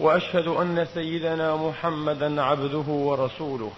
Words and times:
وأشهد 0.00 0.46
أن 0.46 0.86
سيدنا 0.94 1.56
محمدا 1.56 2.42
عبده 2.42 2.84
ورسوله. 2.88 3.70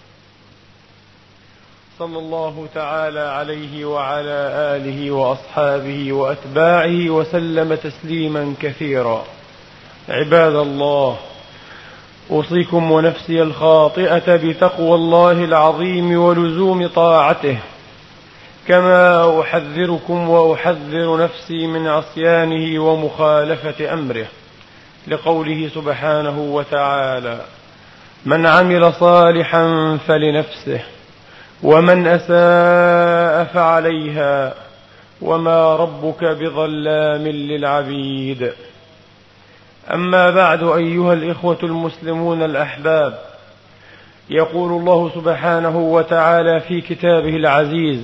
صلى 1.99 2.19
الله 2.19 2.67
تعالى 2.75 3.19
عليه 3.19 3.85
وعلى 3.85 4.49
آله 4.75 5.11
وأصحابه 5.11 6.13
وأتباعه 6.13 7.09
وسلم 7.09 7.75
تسليما 7.75 8.53
كثيرا. 8.61 9.23
عباد 10.09 10.55
الله 10.55 11.17
أوصيكم 12.31 12.91
ونفسي 12.91 13.41
الخاطئة 13.41 14.35
بتقوى 14.35 14.95
الله 14.95 15.31
العظيم 15.31 16.19
ولزوم 16.19 16.87
طاعته. 16.87 17.57
كما 18.67 19.41
أحذركم 19.41 20.29
وأحذر 20.29 21.23
نفسي 21.23 21.67
من 21.67 21.87
عصيانه 21.87 22.83
ومخالفة 22.83 23.93
أمره. 23.93 24.27
لقوله 25.07 25.69
سبحانه 25.75 26.39
وتعالى 26.39 27.41
من 28.25 28.45
عمل 28.45 28.93
صالحا 28.93 29.97
فلنفسه 30.07 30.81
ومن 31.63 32.07
أساء 32.07 33.53
فعليها 33.53 34.53
وما 35.21 35.75
ربك 35.75 36.23
بظلام 36.23 37.27
للعبيد. 37.27 38.51
أما 39.93 40.31
بعد 40.31 40.63
أيها 40.63 41.13
الإخوة 41.13 41.57
المسلمون 41.63 42.43
الأحباب 42.43 43.19
يقول 44.29 44.71
الله 44.71 45.11
سبحانه 45.15 45.77
وتعالى 45.77 46.59
في 46.59 46.81
كتابه 46.81 47.35
العزيز 47.35 48.01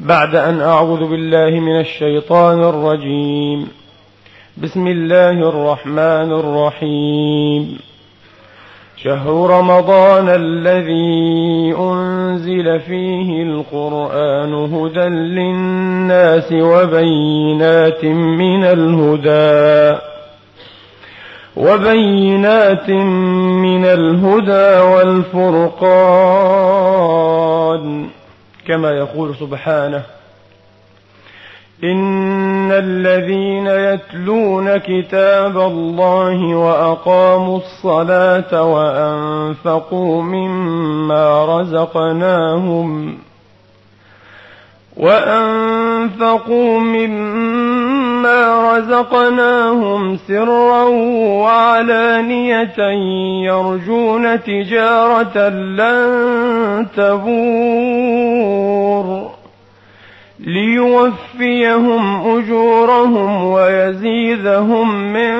بعد 0.00 0.34
أن 0.34 0.60
أعوذ 0.60 1.00
بالله 1.00 1.60
من 1.60 1.80
الشيطان 1.80 2.62
الرجيم. 2.62 3.83
بسم 4.62 4.86
الله 4.86 5.30
الرحمن 5.48 6.32
الرحيم. 6.32 7.78
شهر 8.96 9.50
رمضان 9.50 10.28
الذي 10.28 11.74
أنزل 11.78 12.80
فيه 12.80 13.42
القرآن 13.42 14.54
هدى 14.54 15.08
للناس 15.08 16.52
وبينات 16.52 18.04
من 18.04 18.64
الهدى 18.64 19.98
وبينات 21.56 22.90
من 23.60 23.84
الهدى 23.84 24.80
والفرقان 24.80 25.84
كما 28.66 28.90
يقول 28.90 29.34
سبحانه 29.36 30.02
ان 31.82 32.72
الذين 32.72 33.66
يتلون 33.66 34.76
كتاب 34.76 35.58
الله 35.58 36.54
واقاموا 36.54 37.56
الصلاه 37.58 38.62
وانفقوا 38.62 40.22
مما 40.22 41.44
رزقناهم 41.60 43.18
وأنفقوا 44.96 46.78
مما 46.80 48.72
رزقناهم 48.76 50.16
سرا 50.16 50.82
وعلانية 51.42 52.78
يرجون 53.44 54.42
تجارة 54.42 55.48
لن 55.48 56.86
تبور 56.96 58.44
ليوفيهم 60.40 62.36
أجورهم 62.36 63.44
ويزيدهم 63.44 65.12
من 65.12 65.34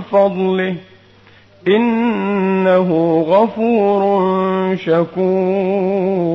فضله. 0.00 0.74
إنه 1.68 3.20
غفور 3.28 4.26
شكور. 4.76 6.26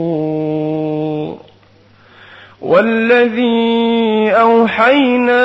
والذي 2.61 4.31
أوحينا 4.31 5.43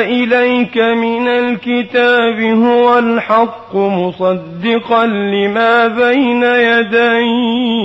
إليك 0.00 0.78
من 0.78 1.28
الكتاب 1.28 2.40
هو 2.40 2.98
الحق 2.98 3.76
مصدقا 3.76 5.06
لما 5.06 5.86
بين 5.86 6.42
يديه. 6.42 7.78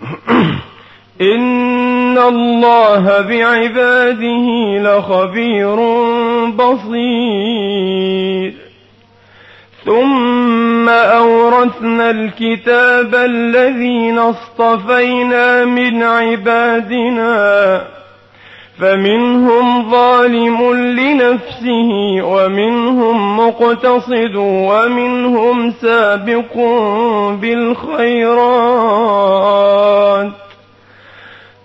إن 1.34 2.18
الله 2.18 3.20
بعباده 3.20 4.46
لخبير 4.78 5.76
بصير. 6.50 7.90
ثم 9.84 10.88
أورثنا 10.88 12.10
الكتاب 12.10 13.14
الذين 13.14 14.18
اصطفينا 14.18 15.64
من 15.64 16.02
عبادنا 16.02 17.84
فمنهم 18.80 19.90
ظالم 19.90 20.74
لنفسه 20.74 21.90
ومنهم 22.22 23.36
مقتصد 23.36 24.34
ومنهم 24.36 25.70
سابق 25.70 26.56
بالخيرات 27.40 28.70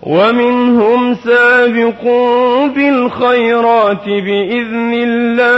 ومنهم 0.02 1.14
سابق 1.14 2.04
بالخيرات 2.74 4.04
بإذن 4.04 4.92
الله. 5.08 5.56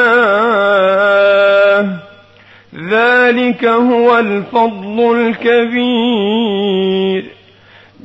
ذلك 2.91 3.65
هو 3.65 4.19
الفضل 4.19 5.17
الكبير. 5.17 6.59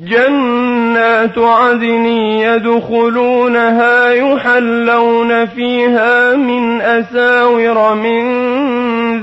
جنات 0.01 1.37
عدن 1.37 2.05
يدخلونها 2.45 4.11
يحلون 4.11 5.45
فيها 5.45 6.35
من 6.35 6.81
أساور 6.81 7.95
من 7.95 8.23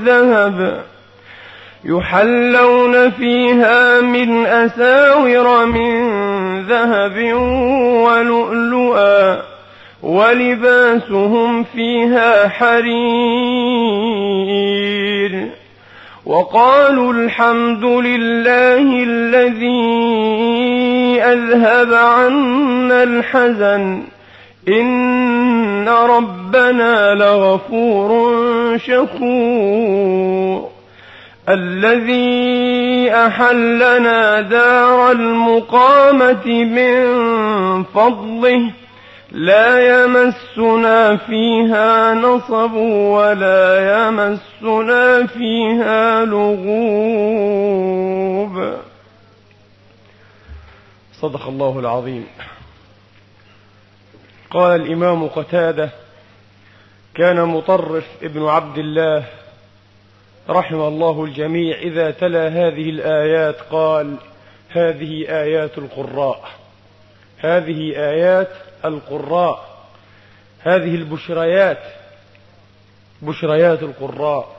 ذهب 0.05 0.81
يحلون 1.85 3.11
فيها 3.11 4.01
من 4.01 4.45
أساور 4.45 5.65
من 5.65 6.11
ذهب 6.61 7.33
ولؤلؤا 8.03 9.41
ولباسهم 10.03 11.63
فيها 11.63 12.47
حرير. 12.47 13.51
وقالوا 16.25 17.13
الحمد 17.13 17.83
لله 17.83 19.03
الذي 19.03 20.01
أذهب 21.21 21.93
عنا 21.93 23.03
الحزن. 23.03 24.03
إن 24.67 25.89
ربنا 25.89 27.15
لغفور 27.15 28.31
شكور. 28.77 30.69
الذي 31.49 33.11
أحلنا 33.11 34.41
دار 34.41 35.11
المقامة 35.11 36.47
من 36.47 37.03
فضله 37.83 38.80
لا 39.31 40.03
يمسنا 40.03 41.17
فيها 41.17 42.13
نصب 42.13 42.73
ولا 42.73 43.91
يمسنا 43.93 45.27
فيها 45.27 46.25
لغوب. 46.25 47.61
صدق 51.13 51.47
الله 51.47 51.79
العظيم. 51.79 52.27
قال 54.51 54.81
الإمام 54.81 55.27
قتادة 55.27 55.89
كان 57.15 57.45
مطرف 57.45 58.05
ابن 58.23 58.45
عبد 58.45 58.77
الله 58.77 59.23
رحم 60.49 60.81
الله 60.81 61.23
الجميع 61.23 61.77
إذا 61.77 62.11
تلا 62.11 62.47
هذه 62.47 62.89
الآيات 62.89 63.55
قال 63.71 64.15
هذه 64.69 65.25
آيات 65.29 65.77
القراء. 65.77 66.49
هذه 67.37 67.93
آيات 67.95 68.49
القراء. 68.85 69.85
هذه 70.59 70.95
البشريات 70.95 71.83
بشريات 73.21 73.83
القراء 73.83 74.55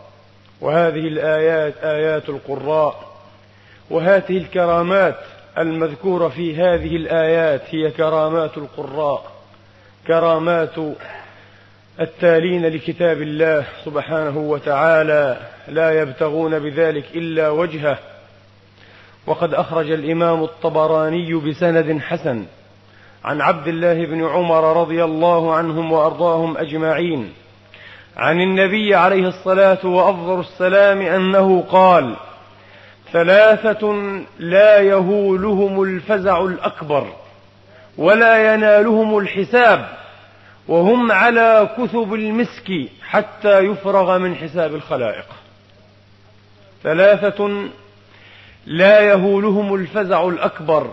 وهذه 0.60 1.08
الآيات 1.08 1.74
آيات 1.84 2.28
القراء. 2.28 3.12
وهذه 3.90 4.36
الكرامات 4.38 5.16
المذكورة 5.58 6.28
في 6.28 6.56
هذه 6.56 6.96
الآيات 6.96 7.62
هي 7.74 7.90
كرامات 7.90 8.56
القراء 8.56 9.32
كرامات 10.06 10.78
التالين 12.00 12.66
لكتاب 12.66 13.22
الله 13.22 13.66
سبحانه 13.84 14.38
وتعالى. 14.38 15.36
لا 15.68 16.00
يبتغون 16.00 16.58
بذلك 16.58 17.04
إلا 17.14 17.48
وجهه. 17.48 17.98
وقد 19.26 19.54
أخرج 19.54 19.90
الإمام 19.90 20.42
الطبراني 20.44 21.34
بسند 21.34 22.00
حسن. 22.00 22.46
عن 23.24 23.40
عبد 23.40 23.68
الله 23.68 24.06
بن 24.06 24.24
عمر 24.24 24.80
رضي 24.80 25.04
الله 25.04 25.54
عنهم 25.54 25.92
وأرضاهم 25.92 26.56
أجمعين. 26.56 27.32
عن 28.16 28.40
النبي 28.40 28.94
عليه 28.94 29.28
الصلاة 29.28 29.86
وأفضل 29.86 30.40
السلام 30.40 31.00
أنه 31.00 31.64
قال 31.70 32.16
ثلاثة 33.12 34.12
لا 34.38 34.80
يهولهم 34.80 35.82
الفزع 35.82 36.40
الأكبر 36.40 37.06
ولا 37.98 38.54
ينالهم 38.54 39.18
الحساب 39.18 39.88
وهم 40.68 41.12
على 41.12 41.68
كثب 41.78 42.14
المسك 42.14 42.72
حتى 43.02 43.58
يفرغ 43.58 44.18
من 44.18 44.34
حساب 44.36 44.74
الخلائق. 44.74 45.26
ثلاثة 46.82 47.68
لا 48.66 49.00
يهولهم 49.00 49.74
الفزع 49.74 50.28
الأكبر 50.28 50.90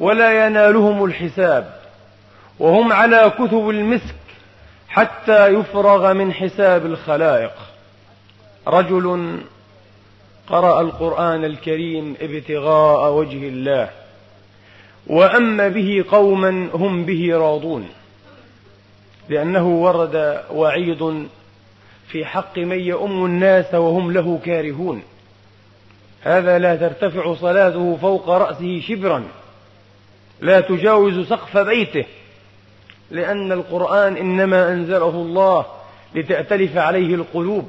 ولا 0.00 0.46
ينالهم 0.46 1.04
الحساب 1.04 1.78
وهم 2.58 2.92
على 2.92 3.32
كثب 3.38 3.68
المسك 3.68 4.14
حتى 4.88 5.46
يفرغ 5.46 6.12
من 6.12 6.32
حساب 6.32 6.86
الخلائق. 6.86 7.52
رجل 8.66 9.38
قرأ 10.48 10.80
القرآن 10.80 11.44
الكريم 11.44 12.16
ابتغاء 12.20 13.12
وجه 13.12 13.48
الله 13.48 13.90
وأما 15.06 15.68
به 15.68 16.04
قوما 16.10 16.68
هم 16.74 17.04
به 17.04 17.30
راضون 17.32 17.88
لأنه 19.28 19.68
ورد 19.68 20.42
وعيد 20.50 21.28
في 22.08 22.24
حق 22.24 22.58
من 22.58 22.80
يؤم 22.80 23.24
الناس 23.24 23.74
وهم 23.74 24.12
له 24.12 24.40
كارهون. 24.44 25.02
هذا 26.22 26.58
لا 26.58 26.76
ترتفع 26.76 27.34
صلاته 27.34 27.96
فوق 27.96 28.28
رأسه 28.28 28.80
شبرا. 28.80 29.24
لا 30.40 30.60
تجاوز 30.60 31.28
سقف 31.28 31.56
بيته 31.58 32.04
لأن 33.10 33.52
القرآن 33.52 34.16
إنما 34.16 34.72
أنزله 34.72 35.08
الله 35.08 35.66
لتأتلف 36.14 36.76
عليه 36.76 37.14
القلوب 37.14 37.68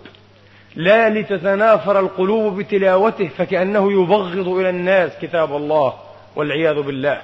لا 0.75 1.09
لتتنافر 1.09 1.99
القلوب 1.99 2.59
بتلاوته 2.59 3.27
فكأنه 3.37 3.91
يبغض 3.91 4.47
إلى 4.47 4.69
الناس 4.69 5.11
كتاب 5.21 5.55
الله 5.55 5.93
والعياذ 6.35 6.81
بالله. 6.81 7.21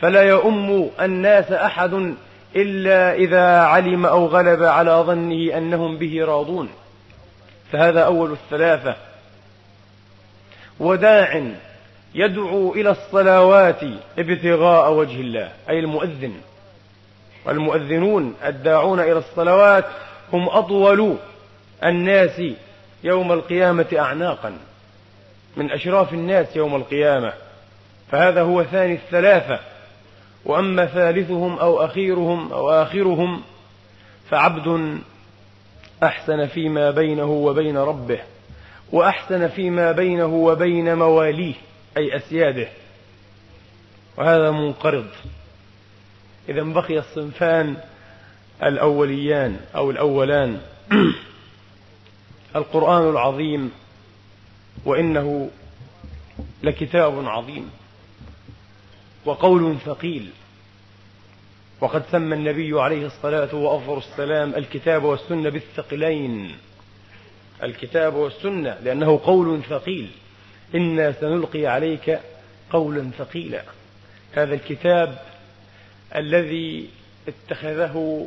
فلا 0.00 0.22
يؤم 0.22 0.90
الناس 1.00 1.52
أحد 1.52 2.14
إلا 2.56 3.14
إذا 3.14 3.60
علم 3.60 4.06
أو 4.06 4.26
غلب 4.26 4.62
على 4.62 4.90
ظنه 4.90 5.58
أنهم 5.58 5.96
به 5.96 6.24
راضون. 6.24 6.68
فهذا 7.72 8.00
أول 8.00 8.32
الثلاثة. 8.32 8.96
وداع 10.80 11.42
يدعو 12.14 12.74
إلى 12.74 12.90
الصلوات 12.90 13.80
ابتغاء 14.18 14.92
وجه 14.92 15.20
الله 15.20 15.52
أي 15.68 15.78
المؤذن. 15.78 16.34
والمؤذنون 17.46 18.34
الداعون 18.44 19.00
إلى 19.00 19.18
الصلوات 19.18 19.84
هم 20.32 20.48
أطول 20.48 21.16
الناس 21.84 22.42
يوم 23.04 23.32
القيامة 23.32 23.86
أعناقا 23.98 24.58
من 25.56 25.70
أشراف 25.70 26.12
الناس 26.12 26.56
يوم 26.56 26.76
القيامة. 26.76 27.32
فهذا 28.10 28.42
هو 28.42 28.64
ثاني 28.64 28.94
الثلاثة. 28.94 29.58
وأما 30.44 30.86
ثالثهم 30.86 31.58
أو 31.58 31.84
أخيرهم 31.84 32.52
أو 32.52 32.70
آخرهم 32.70 33.42
فعبد 34.30 34.98
أحسن 36.02 36.46
فيما 36.46 36.90
بينه 36.90 37.30
وبين 37.30 37.76
ربه 37.76 38.18
وأحسن 38.92 39.48
فيما 39.48 39.92
بينه 39.92 40.26
وبين 40.26 40.94
مواليه. 40.94 41.54
أي 41.96 42.16
أسياده 42.16 42.68
وهذا 44.16 44.50
منقرض. 44.50 45.06
إذا 46.48 46.62
بقي 46.62 46.98
الصنفان 46.98 47.76
الأوليان 48.62 49.60
أو 49.74 49.90
الأولان. 49.90 50.60
القرآن 52.56 53.10
العظيم. 53.10 53.72
وإنه 54.84 55.50
لكتاب 56.62 57.28
عظيم. 57.28 57.70
وقول 59.24 59.76
ثقيل. 59.86 60.30
وقد 61.80 62.02
سمى 62.12 62.34
النبي 62.34 62.80
عليه 62.80 63.06
الصلاة 63.06 63.54
وأفضل 63.54 63.98
السلام 63.98 64.54
الكتاب 64.54 65.04
والسنة 65.04 65.50
بالثقلين. 65.50 66.56
الكتاب 67.62 68.14
والسنة 68.14 68.78
لأنه 68.82 69.20
قول 69.24 69.62
ثقيل. 69.62 70.10
إنا 70.74 71.12
سنلقي 71.12 71.66
عليك 71.66 72.18
قولا 72.70 73.10
ثقيلا. 73.18 73.62
هذا 74.32 74.54
الكتاب 74.54 75.18
الذي 76.16 76.88
اتخذه 77.28 78.26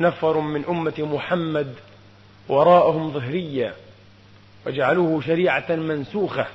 نفر 0.00 0.40
من 0.40 0.64
أمة 0.64 0.94
محمد 0.98 1.74
وراءهم 2.48 3.12
ظهريا 3.12 3.74
وجعلوه 4.66 5.20
شريعة 5.20 5.76
منسوخة 5.76 6.46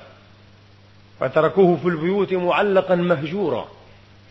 وتركوه 1.22 1.78
في 1.78 1.88
البيوت 1.88 2.34
معلقا 2.34 2.96
مهجورا. 2.96 3.68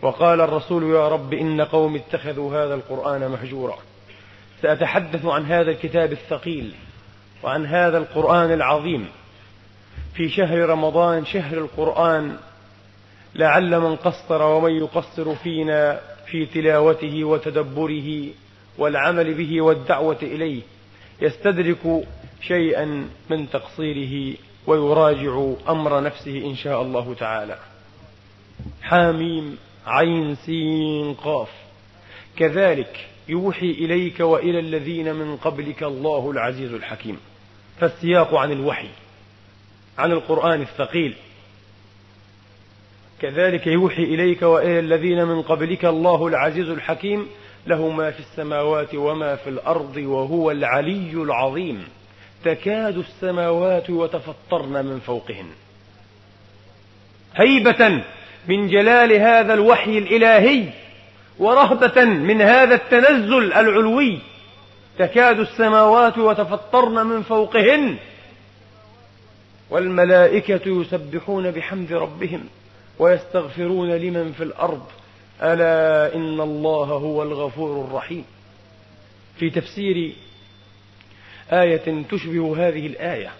وقال 0.02 0.40
الرسول 0.40 0.94
يا 0.94 1.08
رب 1.08 1.32
إن 1.32 1.60
قوم 1.60 1.96
اتخذوا 1.96 2.64
هذا 2.64 2.74
القرآن 2.74 3.30
مهجورا. 3.30 3.78
سأتحدث 4.62 5.24
عن 5.26 5.44
هذا 5.44 5.70
الكتاب 5.70 6.12
الثقيل 6.12 6.74
وعن 7.42 7.66
هذا 7.66 7.98
القرآن 7.98 8.52
العظيم. 8.52 9.08
في 10.14 10.28
شهر 10.28 10.58
رمضان 10.58 11.24
شهر 11.24 11.58
القرآن 11.58 12.36
لعل 13.34 13.80
من 13.80 13.96
قصر 13.96 14.42
ومن 14.42 14.72
يقصر 14.72 15.34
فينا 15.34 16.00
في 16.26 16.46
تلاوته 16.46 17.24
وتدبره 17.24 18.26
والعمل 18.78 19.34
به 19.34 19.62
والدعوة 19.62 20.18
إليه 20.22 20.62
يستدرك 21.22 22.06
شيئا 22.40 23.08
من 23.30 23.50
تقصيره 23.50 24.36
ويراجع 24.66 25.52
أمر 25.68 26.02
نفسه 26.02 26.46
إن 26.46 26.56
شاء 26.56 26.82
الله 26.82 27.14
تعالى. 27.14 27.58
حاميم 28.82 29.58
عين 29.86 30.34
سين 30.34 31.14
قاف. 31.14 31.50
كذلك 32.36 33.06
يوحي 33.28 33.70
إليك 33.70 34.20
وإلى 34.20 34.58
الذين 34.58 35.14
من 35.14 35.36
قبلك 35.36 35.82
الله 35.82 36.30
العزيز 36.30 36.72
الحكيم. 36.72 37.18
فالسياق 37.80 38.34
عن 38.34 38.52
الوحي. 38.52 38.88
عن 39.98 40.12
القرآن 40.12 40.60
الثقيل. 40.60 41.14
كذلك 43.20 43.66
يوحي 43.66 44.02
إليك 44.02 44.42
وإلى 44.42 44.78
الذين 44.78 45.24
من 45.24 45.42
قبلك 45.42 45.84
الله 45.84 46.26
العزيز 46.26 46.68
الحكيم 46.68 47.26
له 47.66 47.88
ما 47.88 48.10
في 48.10 48.20
السماوات 48.20 48.94
وما 48.94 49.36
في 49.36 49.50
الأرض 49.50 49.96
وهو 49.96 50.50
العلي 50.50 51.12
العظيم. 51.12 51.84
تكاد 52.44 52.98
السماوات 52.98 53.84
يتفطرن 53.88 54.86
من 54.86 55.00
فوقهن. 55.00 55.46
هيبة 57.36 58.02
من 58.48 58.68
جلال 58.68 59.12
هذا 59.12 59.54
الوحي 59.54 59.98
الإلهي 59.98 60.68
ورهبة 61.38 62.04
من 62.04 62.42
هذا 62.42 62.74
التنزل 62.74 63.52
العلوي. 63.52 64.18
تكاد 64.98 65.40
السماوات 65.40 66.14
يتفطرن 66.18 67.06
من 67.06 67.22
فوقهن. 67.22 67.96
والملائكة 69.74 70.80
يسبحون 70.80 71.50
بحمد 71.50 71.92
ربهم 71.92 72.44
ويستغفرون 72.98 73.90
لمن 73.90 74.32
في 74.32 74.42
الأرض. 74.42 74.82
ألا 75.42 76.14
إن 76.14 76.40
الله 76.40 76.86
هو 76.86 77.22
الغفور 77.22 77.84
الرحيم. 77.84 78.24
في 79.36 79.50
تفسير 79.50 80.12
آية 81.52 82.04
تشبه 82.10 82.68
هذه 82.68 82.86
الآية 82.86 83.30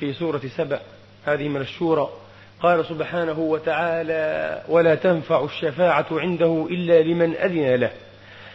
في 0.00 0.12
سورة 0.12 0.40
سبأ 0.56 0.80
هذه 1.24 1.48
من 1.48 1.60
الشورى 1.60 2.08
قال 2.60 2.86
سبحانه 2.86 3.38
وتعالى 3.38 4.62
ولا 4.68 4.94
تنفع 4.94 5.44
الشفاعة 5.44 6.06
عنده 6.12 6.66
إلا 6.70 7.02
لمن 7.02 7.34
أذن 7.36 7.74
له. 7.74 7.92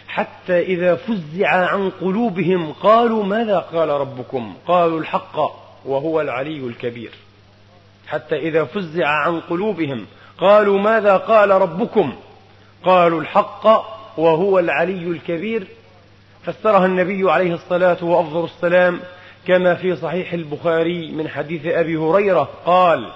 حتى 0.07 0.59
إذا 0.59 0.95
فزع 0.95 1.47
عن 1.47 1.89
قلوبهم 1.89 2.73
قالوا 2.73 3.23
ماذا 3.23 3.59
قال 3.59 3.89
ربكم؟ 3.89 4.55
قالوا 4.67 4.99
الحق. 4.99 5.66
وهو 5.87 6.21
العلي 6.21 6.59
الكبير. 6.59 7.11
حتى 8.07 8.35
إذا 8.35 8.63
فزع 8.63 9.07
عن 9.07 9.39
قلوبهم 9.39 10.05
قالوا 10.37 10.79
ماذا 10.79 11.17
قال 11.17 11.49
ربكم؟ 11.49 12.15
قالوا 12.85 13.21
الحق 13.21 13.65
وهو 14.17 14.59
العلي 14.59 15.07
الكبير. 15.07 15.67
فسرها 16.43 16.85
النبي 16.85 17.31
عليه 17.31 17.53
الصلاة 17.53 18.03
وأفضل 18.03 18.43
السلام 18.43 18.99
كما 19.47 19.75
في 19.75 19.95
صحيح 19.95 20.33
البخاري 20.33 21.11
من 21.11 21.27
حديث 21.27 21.65
أبي 21.65 21.97
هريرة 21.97 22.49
قال 22.65 23.11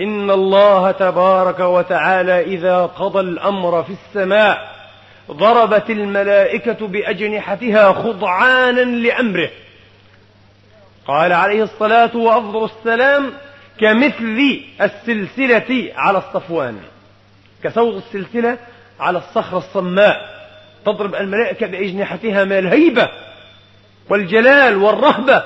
إن 0.00 0.30
الله 0.30 0.90
تبارك 0.90 1.60
وتعالى 1.60 2.40
إذا 2.40 2.86
قضى 2.86 3.20
الأمر 3.20 3.82
في 3.82 3.92
السماء 3.92 4.74
ضربت 5.30 5.90
الملائكة 5.90 6.86
بأجنحتها 6.86 7.92
خضعانا 7.92 8.80
لأمره. 8.80 9.50
قال 11.06 11.32
عليه 11.32 11.62
الصلاة 11.62 12.16
وأفضل 12.16 12.64
السلام 12.64 13.32
كمثل 13.80 14.60
السلسلة 14.80 15.92
على 15.96 16.18
الصفوان 16.18 16.78
كصوت 17.64 18.02
السلسلة 18.06 18.58
على 19.00 19.18
الصخرة 19.18 19.58
الصماء 19.58 20.34
تضرب 20.86 21.14
الملائكة 21.14 21.66
بأجنحتها 21.66 22.44
من 22.44 22.52
الهيبة 22.52 23.08
والجلال 24.10 24.76
والرهبة 24.76 25.42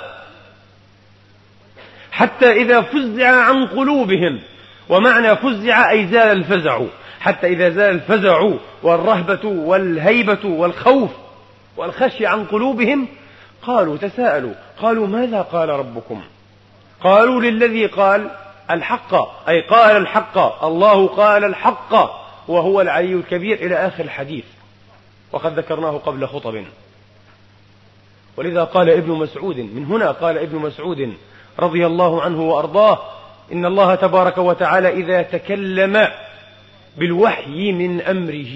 حتى 2.12 2.52
إذا 2.52 2.80
فزع 2.80 3.30
عن 3.30 3.66
قلوبهم 3.66 4.40
ومعنى 4.88 5.36
فزع 5.36 5.90
أي 5.90 6.06
زال 6.06 6.38
الفزع 6.38 6.80
حتى 7.20 7.46
إذا 7.46 7.70
زال 7.70 7.94
الفزع 7.94 8.50
والرهبة 8.82 9.48
والهيبة 9.48 10.44
والخوف 10.44 11.10
والخشي 11.76 12.26
عن 12.26 12.44
قلوبهم 12.44 13.08
قالوا 13.62 13.96
تساءلوا 13.96 14.54
قالوا 14.82 15.06
ماذا 15.06 15.42
قال 15.42 15.68
ربكم؟ 15.68 16.22
قالوا 17.00 17.40
للذي 17.40 17.86
قال 17.86 18.30
الحق 18.70 19.14
أي 19.48 19.60
قال 19.60 19.96
الحق 19.96 20.64
الله 20.64 21.06
قال 21.06 21.44
الحق 21.44 21.94
وهو 22.48 22.80
العلي 22.80 23.14
الكبير 23.14 23.56
إلى 23.66 23.86
آخر 23.86 24.04
الحديث. 24.04 24.44
وقد 25.32 25.58
ذكرناه 25.58 25.90
قبل 25.98 26.26
خطب. 26.26 26.64
ولذا 28.36 28.64
قال 28.64 28.90
ابن 28.90 29.12
مسعود 29.12 29.56
من 29.56 29.84
هنا 29.84 30.10
قال 30.10 30.38
ابن 30.38 30.58
مسعود 30.58 31.14
رضي 31.58 31.86
الله 31.86 32.22
عنه 32.22 32.42
وأرضاه 32.42 32.98
إن 33.52 33.64
الله 33.64 33.94
تبارك 33.94 34.38
وتعالى 34.38 34.88
إذا 34.88 35.22
تكلم 35.22 36.08
بالوحي 36.96 37.72
من 37.72 38.00
أمره 38.00 38.54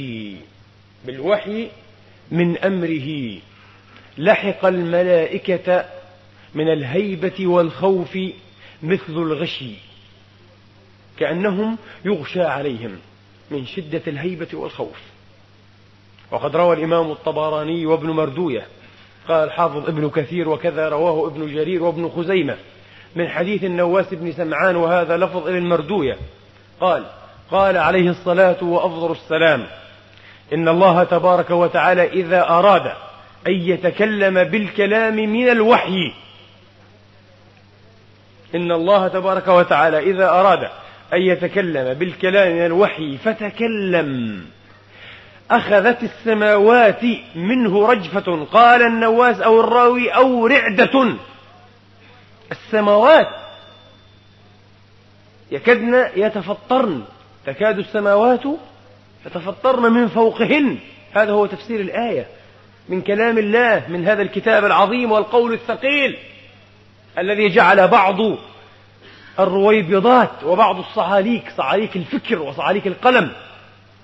بالوحي 1.04 1.68
من 2.30 2.58
أمره. 2.58 3.38
لحق 4.18 4.64
الملائكة 4.64 5.84
من 6.54 6.72
الهيبة 6.72 7.46
والخوف 7.46 8.18
مثل 8.82 9.12
الغشي 9.12 9.74
كأنهم 11.18 11.78
يغشى 12.04 12.42
عليهم 12.42 12.98
من 13.50 13.66
شدة 13.66 14.02
الهيبة 14.06 14.48
والخوف. 14.52 15.12
وقد 16.30 16.56
روى 16.56 16.76
الإمام 16.76 17.10
الطبراني 17.10 17.86
وابن 17.86 18.10
مردوية 18.10 18.66
قال 19.28 19.44
الحافظ 19.44 19.88
ابن 19.88 20.10
كثير 20.10 20.48
وكذا 20.48 20.88
رواه 20.88 21.26
ابن 21.26 21.54
جرير 21.54 21.82
وابن 21.82 22.08
خزيمة 22.08 22.56
من 23.16 23.28
حديث 23.28 23.64
النواس 23.64 24.14
بن 24.14 24.32
سمعان 24.32 24.76
وهذا 24.76 25.16
لفظ 25.16 25.46
إلى 25.46 25.58
المردوية 25.58 26.16
قال 26.80 27.04
قال 27.50 27.76
عليه 27.76 28.10
الصلاة 28.10 28.64
وأفضل 28.64 29.12
السلام 29.12 29.66
إن 30.52 30.68
الله 30.68 31.04
تبارك 31.04 31.50
وتعالى 31.50 32.08
إذا 32.08 32.48
أراد 32.48 32.92
أن 33.46 33.52
يتكلم 33.52 34.44
بالكلام 34.44 35.14
من 35.16 35.48
الوحي. 35.48 36.12
إن 38.54 38.72
الله 38.72 39.08
تبارك 39.08 39.48
وتعالى 39.48 39.98
إذا 39.98 40.28
أراد 40.28 40.68
أن 41.12 41.22
يتكلم 41.22 41.94
بالكلام 41.94 42.52
من 42.52 42.66
الوحي 42.66 43.18
فتكلم. 43.18 44.44
أخذت 45.50 46.02
السماوات 46.02 47.04
منه 47.34 47.86
رجفة 47.86 48.44
قال 48.44 48.82
النواس 48.82 49.40
أو 49.40 49.60
الراوي 49.60 50.10
أو 50.10 50.46
رعدة 50.46 51.14
السماوات 52.52 53.28
يكدن 55.50 56.08
يتفطرن 56.16 57.02
تكاد 57.46 57.78
السماوات 57.78 58.42
يتفطرن 59.26 59.92
من 59.92 60.08
فوقهن. 60.08 60.78
هذا 61.12 61.32
هو 61.32 61.46
تفسير 61.46 61.80
الآية. 61.80 62.26
من 62.88 63.00
كلام 63.00 63.38
الله 63.38 63.82
من 63.88 64.06
هذا 64.08 64.22
الكتاب 64.22 64.64
العظيم 64.64 65.12
والقول 65.12 65.52
الثقيل 65.52 66.16
الذي 67.18 67.48
جعل 67.48 67.88
بعض 67.88 68.16
الرويبضات 69.38 70.44
وبعض 70.44 70.78
الصعاليك 70.78 71.44
صعاليك 71.56 71.96
الفكر 71.96 72.42
وصعاليك 72.42 72.86
القلم 72.86 73.32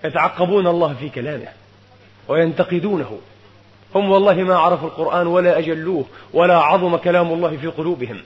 يتعقبون 0.04 0.66
الله 0.66 0.94
في 0.94 1.08
كلامه 1.08 1.48
وينتقدونه. 2.28 3.18
هم 3.94 4.10
والله 4.10 4.34
ما 4.34 4.58
عرفوا 4.58 4.88
القرآن 4.88 5.26
ولا 5.26 5.58
أجلوه 5.58 6.04
ولا 6.32 6.58
عظم 6.58 6.96
كلام 6.96 7.32
الله 7.32 7.56
في 7.56 7.66
قلوبهم. 7.66 8.20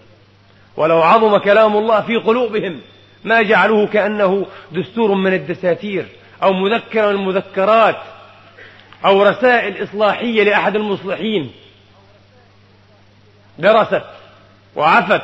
ولو 0.76 1.02
عظم 1.02 1.36
كلام 1.36 1.76
الله 1.76 2.00
في 2.00 2.16
قلوبهم 2.16 2.80
ما 3.24 3.42
جعلوه 3.42 3.86
كأنه 3.86 4.46
دستور 4.72 5.14
من 5.14 5.32
الدساتير 5.32 6.06
أو 6.42 6.52
مذكر 6.52 7.08
من 7.08 7.14
المذكرات. 7.14 7.96
أو 9.04 9.22
رسائل 9.22 9.82
إصلاحية 9.82 10.44
لأحد 10.44 10.76
المصلحين. 10.76 11.52
درست 13.58 14.02
وعفت 14.76 15.22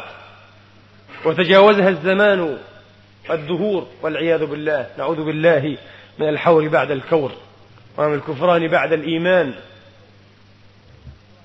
وتجاوزها 1.24 1.88
الزمان 1.88 2.58
والدهور 3.30 3.86
والعياذ 4.02 4.46
بالله. 4.46 4.90
نعوذ 4.98 5.24
بالله 5.24 5.78
من 6.18 6.28
الحور 6.28 6.68
بعد 6.68 6.90
الكور 6.90 7.32
ومن 7.96 8.14
الكفران 8.14 8.68
بعد 8.68 8.92
الإيمان. 8.92 9.54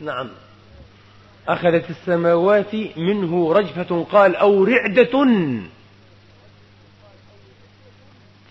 نعم. 0.02 0.30
أخذت 1.48 1.90
السماوات 1.90 2.76
منه 2.98 3.54
رجفة 3.54 4.06
قال 4.12 4.36
أو 4.36 4.64
رعدة. 4.64 5.28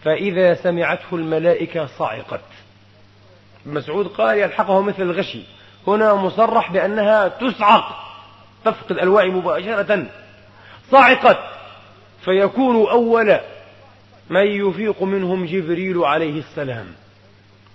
فإذا 0.05 0.55
سمعته 0.55 1.07
الملائكة 1.13 1.87
صعقت. 1.99 2.41
مسعود 3.67 4.07
قال 4.07 4.39
يلحقه 4.39 4.81
مثل 4.81 5.03
الغشي. 5.03 5.43
هنا 5.87 6.15
مصرح 6.15 6.73
بأنها 6.73 7.29
تسعق 7.29 8.03
تفقد 8.65 8.99
الوعي 8.99 9.31
مباشرة. 9.31 10.07
صعقت 10.91 11.39
فيكون 12.25 12.77
أول 12.77 13.39
من 14.31 14.47
يفيق 14.47 15.03
منهم 15.03 15.47
جبريل 15.47 16.05
عليه 16.05 16.39
السلام. 16.39 16.87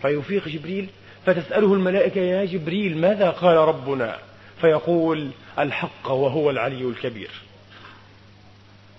فيفيق 0.01 0.47
جبريل؟ 0.47 0.89
فتسأله 1.25 1.73
الملائكة 1.73 2.21
يا 2.21 2.45
جبريل 2.45 2.97
ماذا 2.97 3.29
قال 3.29 3.57
ربنا؟ 3.57 4.15
فيقول 4.61 5.29
الحق 5.59 6.11
وهو 6.11 6.49
العلي 6.49 6.81
الكبير. 6.81 7.31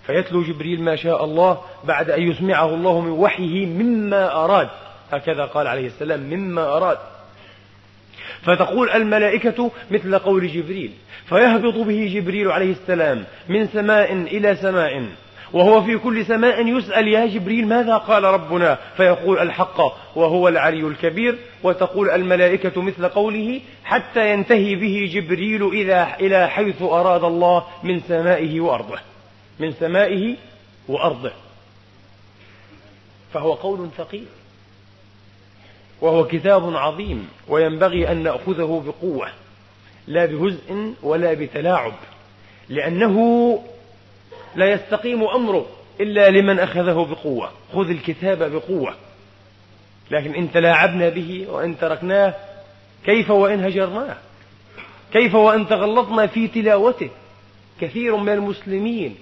فيتلو 0.05 0.43
جبريل 0.43 0.81
ما 0.81 0.95
شاء 0.95 1.23
الله 1.23 1.61
بعد 1.83 2.09
أن 2.09 2.21
يسمعه 2.21 2.65
الله 2.65 3.01
من 3.01 3.11
وحيه 3.11 3.65
مما 3.65 4.45
أراد. 4.45 4.69
هكذا 5.11 5.45
قال 5.45 5.67
عليه 5.67 5.87
السلام 5.87 6.19
مما 6.19 6.77
أراد. 6.77 6.97
فتقول 8.41 8.89
الملائكة 8.89 9.71
مثل 9.91 10.19
قول 10.19 10.47
جبريل 10.47 10.91
فيهبط 11.29 11.75
به 11.75 12.11
جبريل 12.15 12.51
عليه 12.51 12.71
السلام 12.71 13.25
من 13.49 13.67
سماء 13.67 14.13
إلى 14.13 14.55
سماء 14.55 15.05
وهو 15.53 15.83
في 15.83 15.97
كل 15.97 16.25
سماء 16.25 16.67
يسأل 16.67 17.07
يا 17.07 17.25
جبريل 17.25 17.67
ماذا 17.67 17.97
قال 17.97 18.23
ربنا؟ 18.23 18.77
فيقول 18.97 19.39
الحق 19.39 19.81
وهو 20.17 20.47
العلي 20.47 20.87
الكبير. 20.87 21.37
وتقول 21.63 22.09
الملائكة 22.09 22.81
مثل 22.81 23.07
قوله 23.07 23.61
حتى 23.83 24.33
ينتهي 24.33 24.75
به 24.75 25.09
جبريل 25.13 25.69
إذا 25.73 26.15
إلى 26.19 26.49
حيث 26.49 26.81
أراد 26.81 27.23
الله 27.23 27.63
من 27.83 27.99
سمائه 27.99 28.59
وأرضه. 28.59 28.99
من 29.59 29.71
سمائه 29.71 30.35
وأرضه. 30.87 31.31
فهو 33.33 33.53
قول 33.53 33.89
ثقيل. 33.97 34.25
وهو 36.01 36.27
كتاب 36.27 36.75
عظيم 36.75 37.29
وينبغي 37.47 38.11
أن 38.11 38.23
نأخذه 38.23 38.83
بقوة 38.85 39.27
لا 40.07 40.25
بهزء 40.25 40.93
ولا 41.03 41.33
بتلاعب 41.33 41.93
لأنه 42.69 43.59
لا 44.55 44.71
يستقيم 44.71 45.23
أمره 45.23 45.65
إلا 45.99 46.29
لمن 46.29 46.59
أخذه 46.59 47.07
بقوة. 47.11 47.51
خذ 47.73 47.89
الكتاب 47.89 48.51
بقوة. 48.51 48.95
لكن 50.11 50.35
إن 50.35 50.51
تلاعبنا 50.51 51.09
به 51.09 51.45
وإن 51.49 51.77
تركناه 51.77 52.33
كيف 53.05 53.29
وإن 53.29 53.63
هجرناه؟ 53.63 54.17
كيف 55.13 55.35
وإن 55.35 55.67
تغلطنا 55.67 56.27
في 56.27 56.47
تلاوته؟ 56.47 57.09
كثير 57.81 58.15
من 58.15 58.33
المسلمين 58.33 59.15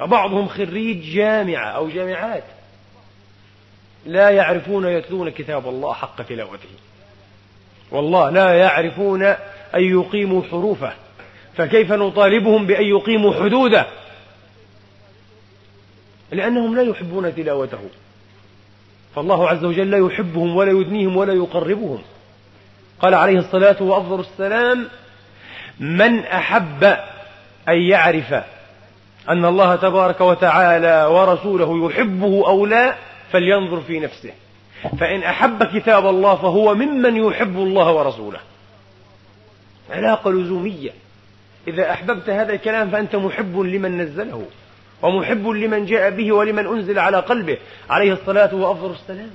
وبعضهم 0.00 0.48
خريج 0.48 1.14
جامعة 1.14 1.66
أو 1.66 1.88
جامعات 1.88 2.44
لا 4.06 4.30
يعرفون 4.30 4.86
يتلون 4.86 5.30
كتاب 5.30 5.68
الله 5.68 5.92
حق 5.92 6.22
تلاوته. 6.22 6.68
والله 7.90 8.30
لا 8.30 8.54
يعرفون 8.54 9.22
أن 9.22 9.36
يقيموا 9.82 10.42
حروفه. 10.50 10.92
فكيف 11.56 11.92
نطالبهم 11.92 12.66
بأن 12.66 12.84
يقيموا 12.84 13.34
حدوده؟ 13.34 13.86
لأنهم 16.32 16.76
لا 16.76 16.82
يحبون 16.82 17.34
تلاوته. 17.34 17.80
فالله 19.14 19.48
عز 19.48 19.64
وجل 19.64 19.90
لا 19.90 19.98
يحبهم 19.98 20.56
ولا 20.56 20.70
يدنيهم 20.70 21.16
ولا 21.16 21.32
يقربهم. 21.32 22.02
قال 23.00 23.14
عليه 23.14 23.38
الصلاة 23.38 23.82
وأفضل 23.82 24.20
السلام 24.20 24.88
من 25.80 26.18
أحب 26.24 26.84
أن 27.68 27.78
يعرف 27.78 28.34
أن 29.28 29.44
الله 29.44 29.76
تبارك 29.76 30.20
وتعالى 30.20 31.04
ورسوله 31.04 31.86
يحبه 31.86 32.48
أو 32.48 32.66
لا 32.66 32.94
فلينظر 33.32 33.80
في 33.80 34.00
نفسه. 34.00 34.30
فإن 35.00 35.22
أحب 35.22 35.64
كتاب 35.64 36.06
الله 36.06 36.34
فهو 36.34 36.74
ممن 36.74 37.16
يحب 37.16 37.56
الله 37.56 37.92
ورسوله. 37.92 38.40
علاقة 39.90 40.32
لزومية. 40.32 40.90
إذا 41.68 41.90
أحببت 41.90 42.30
هذا 42.30 42.52
الكلام 42.52 42.90
فأنت 42.90 43.16
محب 43.16 43.60
لمن 43.60 43.98
نزله 43.98 44.44
ومحب 45.02 45.48
لمن 45.48 45.86
جاء 45.86 46.10
به 46.10 46.32
ولمن 46.32 46.66
أنزل 46.66 46.98
على 46.98 47.16
قلبه. 47.16 47.58
عليه 47.90 48.12
الصلاة 48.12 48.54
وأفضل 48.54 48.90
السلام. 48.90 49.30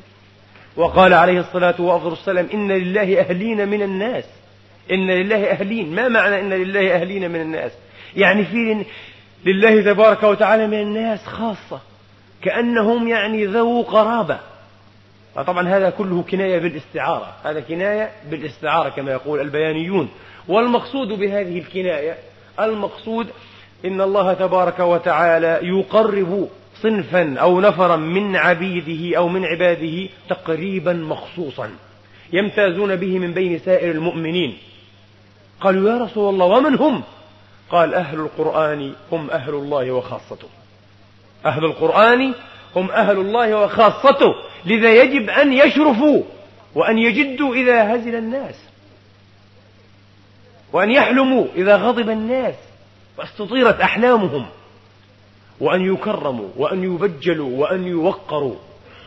وقال 0.76 1.14
عليه 1.14 1.40
الصلاة 1.40 1.82
وأفضل 1.82 2.14
السلام 2.14 2.48
إن 2.54 2.72
لله 2.72 3.20
أهلين 3.20 3.68
من 3.68 3.82
الناس. 3.82 4.24
إن 4.92 5.12
لله 5.12 5.52
أهلين. 5.52 5.96
ما 5.96 6.08
معنى 6.08 6.40
إن 6.40 6.54
لله 6.54 6.96
أهلين 6.96 7.32
من 7.32 7.42
الناس؟ 7.42 7.72
يعني 8.16 8.46
في 8.46 8.86
لله 9.46 9.82
تبارك 9.82 10.24
وتعالى 10.24 10.68
من 10.68 10.82
الناس 10.82 11.26
خاصة. 11.26 11.93
كأنهم 12.44 13.08
يعني 13.08 13.46
ذو 13.46 13.82
قرابة. 13.82 14.40
طبعا 15.48 15.68
هذا 15.68 15.90
كله 15.90 16.24
كناية 16.32 16.60
بالاستعارة. 16.60 17.34
هذا 17.44 17.60
كناية 17.60 18.12
بالاستعارة 18.30 18.90
كما 18.90 19.12
يقول 19.12 19.42
البيانيون. 19.42 20.10
والمقصود 20.48 21.08
بهذه 21.08 21.60
الكناية 21.60 22.18
المقصود 22.60 23.28
إن 23.86 24.02
الله 24.02 24.34
تبارك 24.34 24.80
وتعالى 24.80 25.60
يقرب 25.62 26.50
صنفا 26.82 27.40
أو 27.40 27.62
نفرا 27.62 27.96
من 27.96 28.36
عبيده 28.36 29.18
أو 29.18 29.28
من 29.28 29.46
عباده 29.46 30.10
تقريبا 30.30 30.94
مخصوصا 30.94 31.70
يمتازون 32.34 32.96
به 32.96 33.20
من 33.20 33.34
بين 33.34 33.60
سائر 33.60 33.92
المؤمنين. 33.92 34.58
قالوا 35.62 35.90
يا 35.90 35.98
رسول 35.98 36.34
الله 36.34 36.46
ومن 36.46 36.76
هم؟ 36.76 37.04
قال 37.70 37.94
أهل 37.94 38.20
القرآن 38.20 38.94
هم 39.12 39.30
أهل 39.30 39.54
الله 39.54 39.92
وخاصته. 39.92 40.48
أهل 41.46 41.66
القرآن 41.66 42.34
هم 42.76 42.92
أهل 42.92 43.18
الله 43.18 43.56
وخاصته 43.56 44.34
لذا 44.66 44.94
يجب 44.94 45.30
أن 45.30 45.54
يشرفوا 45.54 46.24
وأن 46.76 46.98
يجدوا 46.98 47.56
إذا 47.56 47.96
هزل 47.96 48.16
الناس 48.16 48.56
وأن 50.74 50.92
يحلموا 50.92 51.46
إذا 51.56 51.76
غضب 51.76 52.10
الناس 52.10 52.56
واستطيرت 53.18 53.82
أحلامهم 53.82 54.46
وأن 55.60 55.94
يكرموا 55.94 56.50
وأن 56.58 56.84
يبجلوا 56.84 57.58
وأن 57.58 57.88
يوقروا. 57.88 58.56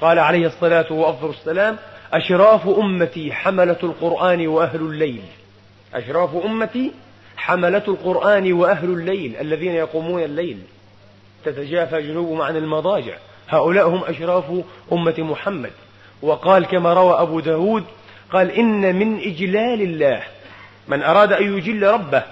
قال 0.00 0.18
عليه 0.18 0.46
الصلاة 0.46 0.92
وأفضل 0.92 1.30
السلام 1.30 1.78
أشراف 2.12 2.68
أمتي 2.68 3.32
حملة 3.32 3.78
القرآن 3.82 4.46
وأهل 4.46 4.80
الليل. 4.80 5.22
أشراف 5.94 6.44
أمتي 6.44 6.92
حملة 7.36 7.82
القرآن 7.88 8.52
وأهل 8.52 8.88
الليل 8.88 9.36
الذين 9.36 9.72
يقومون 9.72 10.22
الليل. 10.22 10.58
تتجافى 11.46 12.02
جنوبهم 12.02 12.42
عن 12.42 12.56
المضاجع. 12.56 13.14
هؤلاء 13.48 13.88
هم 13.88 14.04
أشراف 14.04 14.44
أمة 14.92 15.14
محمد. 15.18 15.72
وقال 16.22 16.66
كما 16.66 16.92
روى 16.92 17.20
أبو 17.20 17.40
داود 17.40 17.84
قال 18.32 18.50
إن 18.50 18.96
من 18.96 19.18
إجلال 19.18 19.82
الله 19.82 20.22
من 20.88 21.02
أراد 21.02 21.32
أن 21.32 21.58
يجل 21.58 21.86
ربه 21.86 22.22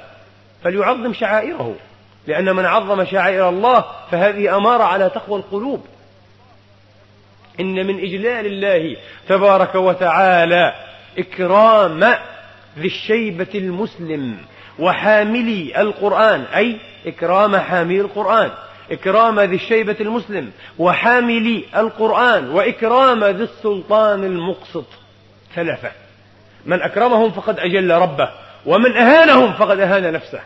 فليعظم 0.64 1.12
شعائره 1.12 1.75
لأن 2.26 2.56
من 2.56 2.64
عظم 2.64 3.04
شعائر 3.04 3.49
الله 3.49 3.85
فهذه 4.11 4.56
أمارة 4.56 4.83
على 4.83 5.11
تقوى 5.11 5.38
القلوب. 5.38 5.87
إن 7.61 7.87
من 7.87 7.99
إجلال 7.99 8.47
الله 8.47 8.97
تبارك 9.28 9.75
وتعالى 9.75 10.75
إكرام 11.18 12.00
ذي 12.78 12.87
الشيبة 12.87 13.49
المسلم 13.54 14.37
وحاملي 14.78 15.80
القرآن 15.80 16.40
أي 16.42 16.76
إكرام 17.06 17.56
حامل 17.56 18.00
القرآن. 18.00 18.50
إكرام 18.90 19.40
ذي 19.40 19.56
الشيبة 19.56 19.96
المسلم 20.00 20.50
وحاملي 20.78 21.64
القرآن 21.76 22.50
وإكرام 22.50 23.24
ذي 23.24 23.42
السلطان 23.42 24.24
المقسط 24.24 24.87
ثلاثة. 25.54 25.92
من 26.66 26.82
أكرمهم 26.82 27.30
فقد 27.30 27.59
أجل 27.59 27.90
ربه 27.90 28.30
ومن 28.66 28.96
أهانهم 28.96 29.52
فقد 29.52 29.80
أهان 29.80 30.12
نفسه. 30.12 30.40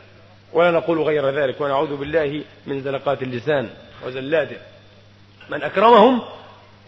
ولا 0.52 0.70
نقول 0.70 0.98
غير 0.98 1.30
ذلك 1.30 1.60
ونعوذ 1.60 1.96
بالله 1.96 2.42
من 2.66 2.80
زلقات 2.80 3.22
اللسان 3.22 3.68
وزلاته 4.06 4.56
من 5.50 5.62
أكرمهم 5.62 6.22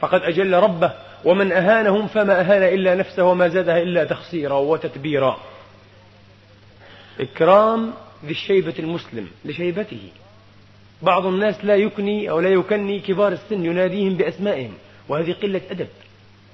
فقد 0.00 0.22
أجل 0.22 0.54
ربه 0.54 0.92
ومن 1.24 1.52
أهانهم 1.52 2.06
فما 2.06 2.40
أهان 2.40 2.62
إلا 2.62 2.94
نفسه 2.94 3.24
وما 3.24 3.48
زادها 3.48 3.82
إلا 3.82 4.04
تخسيرا 4.04 4.54
وتتبيرا. 4.54 5.40
إكرام 7.20 7.92
ذي 8.24 8.30
الشيبة 8.30 8.74
المسلم 8.78 9.28
لشيبته. 9.44 10.08
بعض 11.02 11.26
الناس 11.26 11.64
لا 11.64 11.76
يكني 11.76 12.30
أو 12.30 12.40
لا 12.40 12.48
يكني 12.48 13.00
كبار 13.00 13.32
السن 13.32 13.64
يناديهم 13.64 14.14
بأسمائهم 14.14 14.72
وهذه 15.08 15.32
قلة 15.32 15.60
أدب. 15.70 15.88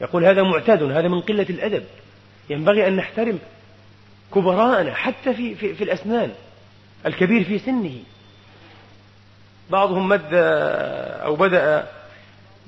يقول 0.01 0.25
هذا 0.25 0.43
معتاد 0.43 0.83
هذا 0.83 1.09
من 1.09 1.21
قلة 1.21 1.47
الأدب. 1.51 1.85
ينبغي 2.51 2.89
أن 2.89 2.97
نحترم 2.97 3.39
كبراءنا 4.35 4.95
حتى 4.95 5.35
في, 5.35 5.55
في, 5.55 5.75
في 5.75 5.85
الأسنان 5.85 6.31
الكبير 7.07 7.45
في 7.45 7.59
سنه. 7.59 7.99
بعضهم 9.71 10.09
مد 10.09 10.29
أو 11.25 11.37
بدأ 11.37 11.87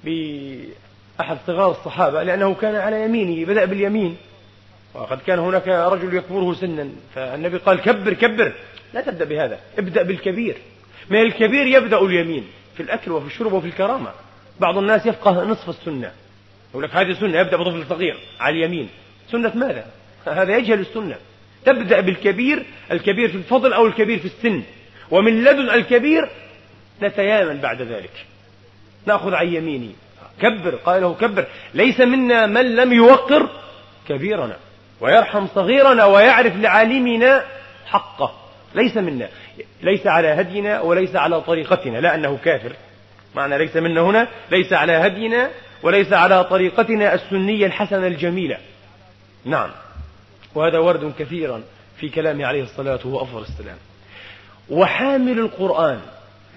بأحد 0.05 1.39
صغار 1.47 1.71
الصحابة 1.71 2.23
لأنه 2.23 2.55
كان 2.55 2.75
على 2.75 3.05
يمينه 3.05 3.47
بدأ 3.47 3.65
باليمين. 3.65 4.17
وقد 4.95 5.19
كان 5.27 5.39
هناك 5.39 5.69
رجل 5.69 6.15
يكبره 6.17 6.55
سنا 6.55 6.89
فالنبي 7.15 7.57
قال 7.57 7.81
كبر 7.81 8.13
كبر. 8.13 8.53
لا 8.95 9.01
تبدأ 9.01 9.25
بهذا 9.25 9.59
ابدأ 9.79 10.03
بالكبير. 10.03 10.57
من 11.11 11.21
الكبير 11.21 11.67
يبدأ 11.67 11.99
اليمين 11.99 12.47
في 12.77 12.83
الأكل 12.83 13.13
وفي 13.13 13.27
الشرب 13.27 13.53
وفي 13.53 13.67
الكرامة. 13.67 14.11
بعض 14.61 14.79
الناس 14.79 15.07
يفقه 15.07 15.45
نصف 15.45 15.69
السنة. 15.69 16.13
يقول 16.71 16.85
لك 16.85 16.97
هذه 16.97 17.13
سنة 17.13 17.41
يبدأ 17.41 17.57
بطفل 17.57 17.87
صغير 17.89 18.17
على 18.41 18.57
اليمين. 18.57 18.89
سنة 19.31 19.53
ماذا؟ 19.55 19.87
هذا 20.27 20.57
يجهل 20.57 20.81
السنة. 20.81 21.17
تبدأ 21.65 22.01
بالكبير 22.01 22.67
الكبير 22.93 23.29
في 23.29 23.37
الفضل 23.37 23.73
أو 23.73 23.87
الكبير 23.87 24.19
في 24.19 24.25
السن. 24.25 24.63
ومن 25.11 25.45
لدن 25.45 25.71
الكبير 25.71 26.29
نتيامن 27.03 27.61
بعد 27.61 27.83
ذلك. 27.83 28.27
نأخذ 29.07 29.35
عن 29.35 29.55
يميني. 29.55 29.91
كبر 30.41 30.75
قال 30.75 31.03
له 31.03 31.15
كبر. 31.15 31.47
ليس 31.75 32.01
منا 32.01 32.47
من 32.47 32.77
لم 32.77 32.93
يوقر 32.93 33.49
كبيرنا. 34.09 34.57
ويرحم 35.01 35.47
صغيرنا 35.47 36.05
ويعرف 36.05 36.57
لعالمنا 36.57 37.45
حقه. 37.87 38.48
ليس 38.75 38.97
منا. 38.97 39.29
ليس 39.83 40.07
على 40.07 40.29
هدينا 40.29 40.81
وليس 40.81 41.17
على 41.17 41.41
طريقتنا. 41.41 41.99
لا 41.99 42.15
أنه 42.15 42.39
كافر. 42.45 42.73
معنى 43.35 43.59
ليس 43.59 43.77
منا 43.77 44.01
هنا 44.01 44.29
ليس 44.51 44.73
على 44.73 44.93
هدينا 44.93 45.51
وليس 45.83 46.13
على 46.13 46.45
طريقتنا 46.45 47.15
السنية 47.15 47.67
الحسنة 47.67 48.07
الجميلة. 48.07 48.59
نعم. 49.45 49.71
وهذا 50.55 50.79
ورد 50.79 51.13
كثيرا 51.19 51.63
في 51.97 52.09
كلامه 52.09 52.47
عليه 52.47 52.63
الصلاة 52.63 53.07
وأفضل 53.07 53.43
السلام. 53.43 53.77
وحامل 54.71 55.39
القرآن. 55.39 56.01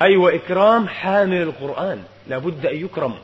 أي 0.01 0.17
وإكرام 0.17 0.87
حامل 0.87 1.41
القرآن. 1.41 2.03
لابد 2.27 2.65
أن 2.65 2.75
يكرم 2.75 3.15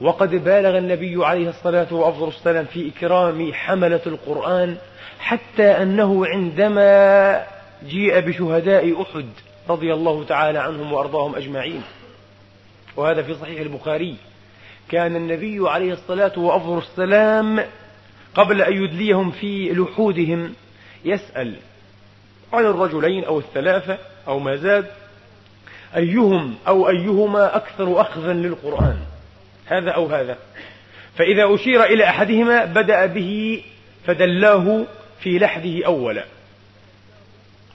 وقد 0.00 0.30
بالغ 0.30 0.78
النبي 0.78 1.24
عليه 1.24 1.48
الصلاة 1.48 1.94
وأفضل 1.94 2.28
السلام 2.28 2.64
في 2.64 2.88
إكرام 2.88 3.52
حملة 3.52 4.00
القرآن 4.06 4.76
حتى 5.18 5.66
أنه 5.82 6.26
عندما 6.26 7.46
جيء 7.88 8.20
بشهداء 8.20 9.02
أحد 9.02 9.26
رضي 9.68 9.94
الله 9.94 10.24
تعالى 10.24 10.58
عنهم 10.58 10.92
وأرضاهم 10.92 11.36
أجمعين. 11.36 11.82
وهذا 12.96 13.22
في 13.22 13.34
صحيح 13.34 13.60
البخاري. 13.60 14.16
كان 14.88 15.16
النبي 15.16 15.68
عليه 15.68 15.92
الصلاة 15.92 16.38
وأفضل 16.38 16.78
السلام 16.78 17.64
قبل 18.34 18.62
أن 18.62 18.72
يدليهم 18.72 19.30
في 19.30 19.72
لحودهم 19.72 20.54
يسأل 21.04 21.56
عن 22.52 22.66
الرجلين 22.66 23.24
أو 23.24 23.38
الثلاثة 23.38 23.98
أو 24.28 24.38
ما 24.38 24.56
زاد 24.56 24.86
أيهم 25.96 26.54
أو 26.68 26.88
أيهما 26.88 27.56
أكثر 27.56 28.00
أخذا 28.00 28.32
للقرآن. 28.32 28.96
هذا 29.70 29.90
أو 29.90 30.06
هذا 30.06 30.38
فإذا 31.16 31.54
أشير 31.54 31.84
إلى 31.84 32.04
أحدهما 32.04 32.64
بدأ 32.64 33.06
به 33.06 33.62
فدلاه 34.06 34.84
في 35.20 35.38
لحده 35.38 35.86
أولا 35.86 36.24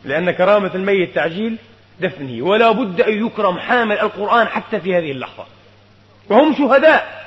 لأن 0.05 0.31
كرامة 0.31 0.71
الميت 0.75 1.15
تعجيل 1.15 1.57
دفنه 1.99 2.45
ولا 2.45 2.71
بد 2.71 3.01
أن 3.01 3.25
يكرم 3.25 3.59
حامل 3.59 3.99
القرآن 3.99 4.47
حتى 4.47 4.79
في 4.79 4.97
هذه 4.97 5.11
اللحظة 5.11 5.45
وهم 6.29 6.55
شهداء 6.55 7.25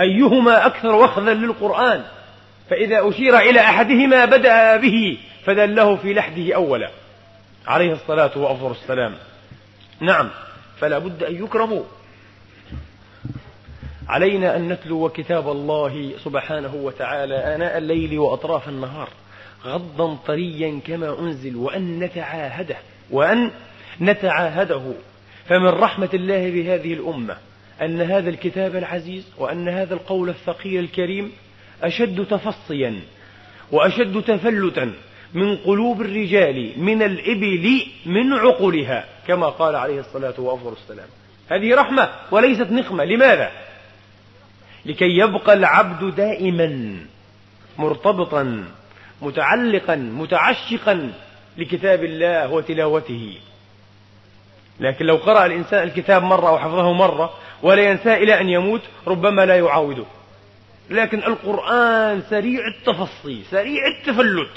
أيهما 0.00 0.66
أكثر 0.66 1.04
أخذا 1.04 1.34
للقرآن 1.34 2.04
فإذا 2.70 3.08
أشير 3.08 3.38
إلى 3.38 3.60
أحدهما 3.60 4.24
بدأ 4.24 4.76
به 4.76 5.18
فدله 5.44 5.96
في 5.96 6.14
لحده 6.14 6.54
أولا 6.54 6.90
عليه 7.66 7.92
الصلاة 7.92 8.38
وأفضل 8.38 8.70
السلام. 8.70 9.12
السلام. 9.12 9.14
نعم 10.00 10.30
فلا 10.80 10.98
بد 10.98 11.22
أن 11.22 11.44
يكرموا. 11.44 11.82
علينا 14.08 14.56
أن 14.56 14.68
نتلو 14.68 15.08
كتاب 15.08 15.48
الله 15.48 16.12
سبحانه 16.24 16.74
وتعالى 16.74 17.34
آناء 17.54 17.78
الليل 17.78 18.18
وأطراف 18.18 18.68
النهار 18.68 19.08
غضا 19.64 20.14
طريا 20.26 20.80
كما 20.86 21.18
أنزل 21.18 21.56
وأن 21.56 21.98
نتعاهده 21.98 22.76
وأن 23.10 23.50
نتعاهده. 24.00 24.92
فمن 25.46 25.68
رحمة 25.68 26.08
الله 26.14 26.50
بهذه 26.50 26.92
الأمة 26.94 27.36
أن 27.82 28.00
هذا 28.00 28.30
الكتاب 28.30 28.76
العزيز 28.76 29.28
وأن 29.38 29.68
هذا 29.68 29.94
القول 29.94 30.28
الثقيل 30.28 30.84
الكريم 30.84 31.32
أشد 31.82 32.26
تفصيا 32.26 33.00
وأشد 33.72 34.22
تفلتا 34.22 34.92
من 35.34 35.56
قلوب 35.56 36.00
الرجال 36.00 36.72
من 36.76 37.02
الإبل 37.02 37.82
من 38.06 38.32
عقلها 38.32 39.04
كما 39.28 39.48
قال 39.48 39.76
عليه 39.76 40.00
الصلاة 40.00 40.40
والسلام. 40.40 41.08
هذه 41.48 41.74
رحمة 41.74 42.08
وليست 42.30 42.70
نقمة. 42.70 43.04
لماذا؟ 43.04 43.63
لكي 44.86 45.18
يبقى 45.18 45.52
العبد 45.52 46.14
دائما 46.14 46.96
مرتبطا 47.78 48.64
متعلقا 49.22 49.96
متعشقا 49.96 51.12
لكتاب 51.58 52.04
الله 52.04 52.52
وتلاوته. 52.52 53.38
لكن 54.80 55.06
لو 55.06 55.16
قرأ 55.16 55.46
الإنسان 55.46 55.82
الكتاب 55.82 56.22
مرة 56.22 56.48
أو 56.48 56.58
حفظه 56.58 56.92
مرة 56.92 57.34
ولا 57.62 57.82
ينساه 57.82 58.16
إلى 58.16 58.40
أن 58.40 58.48
يموت 58.48 58.80
ربما 59.06 59.46
لا 59.46 59.56
يعاوده. 59.56 60.04
لكن 60.90 61.18
القرآن 61.18 62.22
سريع 62.30 62.60
التفصي 62.66 63.42
سريع 63.50 63.86
التفلت. 63.86 64.50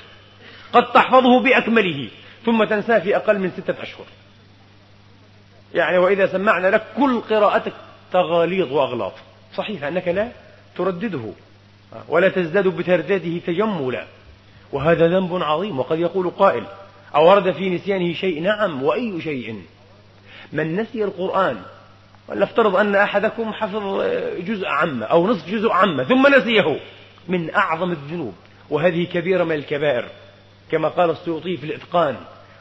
قد 0.73 0.91
تحفظه 0.91 1.43
بأكمله 1.43 2.09
ثم 2.45 2.63
تنساه 2.63 2.99
في 2.99 3.15
أقل 3.15 3.39
من 3.39 3.51
ستة 3.51 3.83
أشهر. 3.83 4.05
يعني 5.73 5.97
وإذا 5.97 6.27
سمعنا 6.27 6.67
لك 6.67 6.83
كل 6.97 7.21
قراءتك 7.21 7.73
تغاليظ 8.13 8.71
وأغلاط. 8.71 9.13
صحيح 9.57 9.83
أنك 9.83 10.07
لا 10.07 10.31
تردده 10.77 11.31
ولا 12.09 12.29
تزداد 12.29 12.67
بترداده 12.67 13.37
تجملا 13.47 14.05
وهذا 14.71 15.07
ذنب 15.07 15.43
عظيم 15.43 15.79
وقد 15.79 15.99
يقول 15.99 16.29
قائل 16.29 16.63
أورد 17.15 17.51
في 17.51 17.69
نسيانه 17.69 18.13
شيء؟ 18.13 18.41
نعم 18.41 18.83
وأي 18.83 19.21
شيء؟ 19.21 19.61
من 20.53 20.75
نسي 20.75 21.03
القرآن 21.03 21.57
ولنفترض 22.27 22.75
أن 22.75 22.95
أحدكم 22.95 23.53
حفظ 23.53 24.01
جزء 24.39 24.67
عامة 24.67 25.05
أو 25.05 25.27
نصف 25.27 25.49
جزء 25.49 25.69
عامة 25.69 26.03
ثم 26.03 26.35
نسيه 26.35 26.79
من 27.27 27.55
أعظم 27.55 27.91
الذنوب 27.91 28.33
وهذه 28.69 29.05
كبيرة 29.05 29.43
من 29.43 29.55
الكبائر 29.55 30.05
كما 30.71 30.87
قال 30.87 31.09
السيوطي 31.09 31.57
في 31.57 31.65
الإتقان 31.65 32.15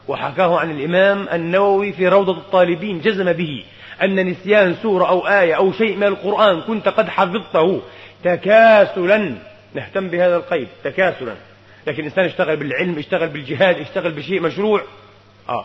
وحكاه 0.09 0.59
عن 0.59 0.71
الإمام 0.71 1.29
النووي 1.29 1.93
في 1.93 2.09
روضة 2.09 2.33
الطالبين 2.33 3.01
جزم 3.01 3.33
به 3.33 3.65
أن 4.03 4.27
نسيان 4.27 4.75
سورة 4.75 5.09
أو 5.09 5.27
آية 5.27 5.55
أو 5.55 5.73
شيء 5.73 5.97
من 5.97 6.07
القرآن 6.07 6.61
كنت 6.61 6.89
قد 6.89 7.09
حفظته 7.09 7.83
تكاسلا. 8.25 9.35
نهتم 9.75 10.09
بهذا 10.09 10.37
القيد 10.37 10.69
تكاسلا. 10.85 11.35
لكن 11.87 12.01
الإنسان 12.01 12.25
اشتغل 12.25 12.57
بالعلم 12.57 12.99
اشتغل 12.99 13.29
بالجهاد 13.29 13.77
اشتغل 13.77 14.13
بشيء 14.13 14.41
مشروع. 14.41 14.83
آه. 15.49 15.65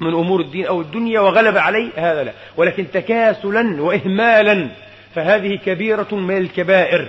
من 0.00 0.14
أمور 0.14 0.40
الدين 0.40 0.66
أو 0.66 0.80
الدنيا 0.80 1.20
وغلب 1.20 1.56
عليه 1.56 1.90
هذا 1.96 2.24
لا. 2.24 2.32
ولكن 2.56 2.86
تكاسلا 2.90 3.82
وإهمالا 3.82 4.68
فهذه 5.14 5.58
كبيرة 5.66 6.14
من 6.14 6.36
الكبائر. 6.36 7.08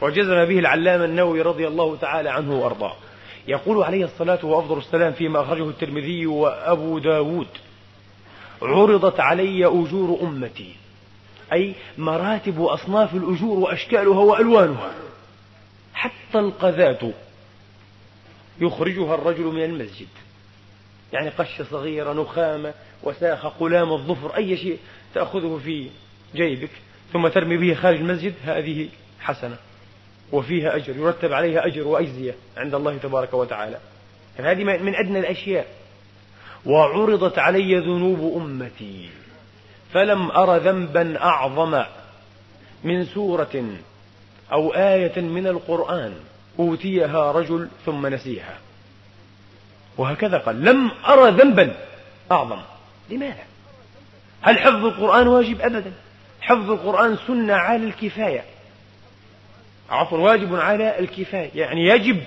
وجزم 0.00 0.44
به 0.44 0.58
العلامة 0.58 1.04
النووي 1.04 1.42
رضي 1.42 1.66
الله 1.66 1.96
تعالى 1.96 2.30
عنه 2.30 2.54
وأرضاه. 2.54 2.92
يقول 3.48 3.82
عليه 3.82 4.04
الصلاة 4.04 4.44
وأفضل 4.44 4.78
السلام 4.78 5.12
فيما 5.12 5.40
أخرجه 5.40 5.68
الترمذي 5.68 6.26
وأبو 6.26 6.98
داود. 6.98 7.46
عرضت 8.62 9.20
علي 9.20 9.66
أجور 9.66 10.18
أمتي. 10.22 10.74
أي 11.52 11.74
مراتب 11.98 12.58
وأصناف 12.58 13.14
الأجور 13.14 13.58
وأشكالها 13.58 14.18
وألوانها. 14.20 14.94
حتى 15.94 16.38
القذاة 16.38 17.10
يخرجها 18.60 19.14
الرجل 19.14 19.44
من 19.44 19.64
المسجد. 19.64 20.08
يعني 21.12 21.28
قشة 21.28 21.64
صغيرة 21.64 22.12
نخامة 22.12 22.74
وساخة 23.02 23.48
قلام 23.48 23.92
الظفر 23.92 24.36
أي 24.36 24.56
شيء 24.56 24.78
تأخذه 25.14 25.60
في 25.64 25.90
جيبك 26.34 26.70
ثم 27.12 27.28
ترمي 27.28 27.56
به 27.56 27.74
خارج 27.74 27.98
المسجد 27.98 28.34
هذه 28.44 28.88
حسنة. 29.20 29.56
وفيها 30.32 30.76
أجر 30.76 30.96
يرتب 30.96 31.32
عليها 31.32 31.66
أجر 31.66 31.88
وأجزية 31.88 32.34
عند 32.56 32.74
الله 32.74 32.96
تبارك 32.96 33.34
وتعالى. 33.34 33.78
هذه 34.36 34.64
من 34.64 34.94
أدنى 34.94 35.18
الأشياء. 35.18 35.81
وعرضت 36.66 37.38
علي 37.38 37.78
ذنوب 37.78 38.42
أمتي 38.42 39.08
فلم 39.92 40.30
أر 40.30 40.56
ذنبا 40.56 41.22
أعظم 41.22 41.82
من 42.84 43.04
سورة 43.04 43.64
أو 44.52 44.74
آية 44.74 45.20
من 45.20 45.46
القرآن 45.46 46.14
أوتيها 46.58 47.32
رجل 47.32 47.68
ثم 47.86 48.06
نسيها 48.06 48.58
وهكذا 49.98 50.38
قال 50.38 50.64
لم 50.64 50.90
أرى 51.08 51.30
ذنبا 51.30 51.74
أعظم 52.32 52.58
لماذا؟ 53.10 53.44
هل 54.42 54.58
حفظ 54.58 54.84
القرآن 54.84 55.28
واجب؟ 55.28 55.60
أبدا 55.60 55.92
حفظ 56.40 56.70
القرآن 56.70 57.16
سنة 57.26 57.54
على 57.54 57.84
الكفاية 57.84 58.44
عفوا 59.90 60.18
واجب 60.18 60.54
على 60.54 60.98
الكفاية 60.98 61.50
يعني 61.54 61.86
يجب 61.86 62.22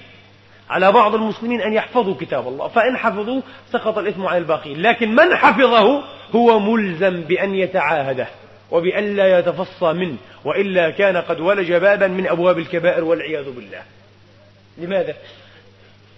على 0.69 0.91
بعض 0.91 1.15
المسلمين 1.15 1.61
أن 1.61 1.73
يحفظوا 1.73 2.15
كتاب 2.19 2.47
الله. 2.47 2.67
فإن 2.67 2.97
حفظوه 2.97 3.43
سقط 3.71 3.97
الإثم 3.97 4.25
على 4.25 4.37
الباقين. 4.37 4.81
لكن 4.81 5.15
من 5.15 5.35
حفظه 5.35 6.03
هو 6.35 6.59
ملزم 6.59 7.21
بأن 7.21 7.55
يتعاهده 7.55 8.27
وبأن 8.71 9.15
لا 9.15 9.39
يتفصى 9.39 9.93
منه 9.93 10.17
وإلا 10.45 10.89
كان 10.89 11.17
قد 11.17 11.39
ولج 11.39 11.73
بابا 11.73 12.07
من 12.07 12.27
أبواب 12.27 12.59
الكبائر 12.59 13.03
والعياذ 13.03 13.51
بالله. 13.51 13.83
لماذا؟ 14.77 15.15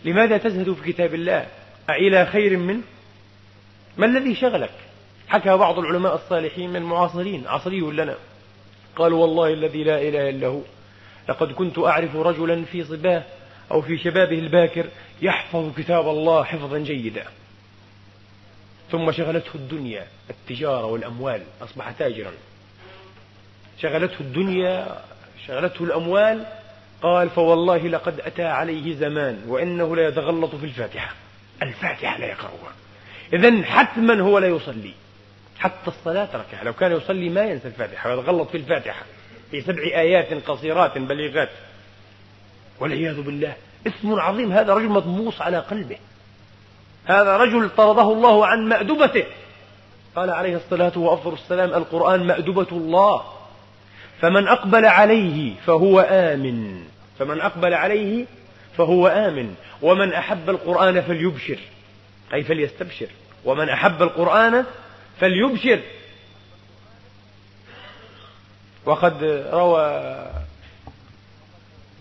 لماذا 0.06 0.38
تزهد 0.38 0.74
في 0.74 0.94
كتاب 0.94 1.14
الله؟ 1.14 1.46
أإلى 1.90 2.26
خير 2.26 2.58
منه؟ 2.58 2.82
ما 3.98 4.06
الذي 4.06 4.36
شغلك؟ 4.36 4.72
حكى 5.28 5.58
بعض 5.58 5.80
العلماء 5.80 6.16
الصالحين 6.16 6.70
من 6.70 6.76
المعاصرين. 6.76 7.48
عصري 7.48 7.80
لنا 7.80 8.16
قالوا 8.96 9.22
والله 9.22 9.54
الذي 9.54 9.84
لا 9.84 10.02
إله 10.02 10.30
إلا 10.30 10.48
هو. 10.48 10.62
لقد 11.30 11.52
كنت 11.52 11.80
أعرف 11.80 12.16
رجلا 12.16 12.66
في 12.66 12.84
صباه 12.84 13.24
أو 13.72 13.82
في 13.82 13.98
شبابه 13.98 14.40
الباكر 14.40 14.86
يحفظ 15.22 15.76
كتاب 15.78 16.10
الله 16.10 16.44
حفظا 16.44 16.78
جيدا. 16.78 17.26
ثم 18.92 19.12
شغلته 19.12 19.56
الدنيا 19.56 20.08
التجارة 20.30 20.86
والأموال 20.86 21.42
أصبح 21.62 21.92
تاجرا. 21.92 22.32
شغلته 23.82 24.20
الدنيا 24.20 25.02
شغلته 25.48 25.84
الأموال 25.84 26.46
قال 27.02 27.30
فوالله 27.30 27.78
لقد 27.78 28.20
أتى 28.20 28.44
عليه 28.44 28.96
زمان 28.96 29.44
وإنه 29.48 29.96
لا 29.96 30.08
يتغلط 30.08 30.56
في 30.56 30.66
الفاتحة. 30.66 31.16
الفاتحة 31.62 32.20
لا 32.20 32.26
يقرأها. 32.26 32.74
إذا 33.34 33.64
حتما 33.64 34.22
هو 34.22 34.40
لا 34.40 34.48
يصلي. 34.48 34.94
حتى 35.60 35.88
الصلاة 35.88 36.26
تركها 36.26 36.64
لو 36.64 36.74
كان 36.74 36.92
يصلي 36.92 37.30
ما 37.30 37.46
ينسى 37.46 37.68
الفاتحة 37.68 38.16
ويتغلط 38.16 38.50
في 38.50 38.58
الفاتحة. 38.58 39.06
في 39.52 39.62
سبع 39.62 39.84
آيات 39.84 40.34
قصيرات 40.34 40.98
بليغات. 40.98 41.50
والعياذ 42.80 43.22
بالله. 43.22 43.56
اسم 43.88 44.20
عظيم. 44.20 44.52
هذا 44.52 44.74
رجل 44.74 44.90
مطموس 44.90 45.42
على 45.42 45.58
قلبه. 45.58 45.98
هذا 47.06 47.38
رجل 47.38 47.70
طرده 47.70 48.02
الله 48.02 48.46
عن 48.46 48.70
مأدبته. 48.70 49.24
قال 50.16 50.30
عليه 50.30 50.56
الصلاة 50.56 50.98
وأفضل 50.98 51.34
السلام 51.34 51.70
القرآن 51.70 52.28
مأدبة 52.28 52.68
الله. 52.72 53.24
فمن 54.22 54.48
أقبل 54.48 54.86
عليه 54.86 55.54
فهو 55.66 56.00
آمن. 56.00 56.84
فمن 57.20 57.42
أقبل 57.42 57.74
عليه 57.74 58.26
فهو 58.78 59.08
آمن. 59.08 59.56
ومن 59.82 60.14
أحب 60.14 60.50
القرآن 60.50 61.02
فليبشر. 61.02 61.60
أي 62.34 62.44
فليستبشر. 62.44 63.08
ومن 63.46 63.70
أحب 63.70 64.02
القرآن 64.02 64.66
فليبشر. 65.20 65.80
وقد 68.86 69.24
روى 69.54 70.18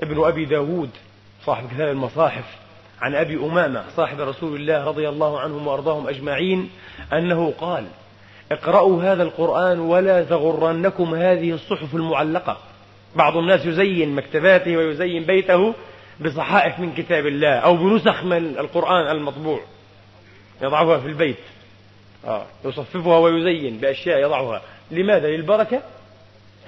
ابن 0.02 0.24
أبي 0.24 0.44
داود 0.44 0.90
صاحب 1.44 1.68
كتاب 1.74 1.88
المصاحف 1.88 2.44
عن 3.00 3.14
أبي 3.14 3.36
أمامة 3.36 3.84
صاحب 3.96 4.20
رسول 4.20 4.60
الله 4.60 4.84
رضي 4.84 5.08
الله 5.08 5.40
عنهم 5.40 5.66
وأرضاهم 5.66 6.08
أجمعين 6.08 6.70
أنه 7.12 7.54
قال 7.60 7.86
اقرأوا 8.52 9.02
هذا 9.02 9.22
القرآن 9.22 9.78
ولا 9.80 10.24
تغرنكم 10.24 11.14
هذه 11.14 11.52
الصحف 11.52 11.94
المعلقة 11.94 12.58
بعض 13.16 13.36
الناس 13.36 13.66
يزين 13.66 14.14
مكتباته 14.14 14.76
ويزين 14.76 15.24
بيته 15.24 15.74
بصحائف 16.20 16.78
من 16.78 16.94
كتاب 16.94 17.26
الله 17.26 17.54
أو 17.54 17.76
بنسخ 17.76 18.24
من 18.24 18.58
القرآن 18.58 19.16
المطبوع 19.16 19.60
يضعها 20.62 20.98
في 20.98 21.06
البيت 21.06 21.36
آه. 22.26 22.46
يصففها 22.64 23.18
ويزين 23.18 23.78
بأشياء 23.78 24.20
يضعها 24.20 24.62
لماذا؟ 24.90 25.28
للبركة 25.28 25.82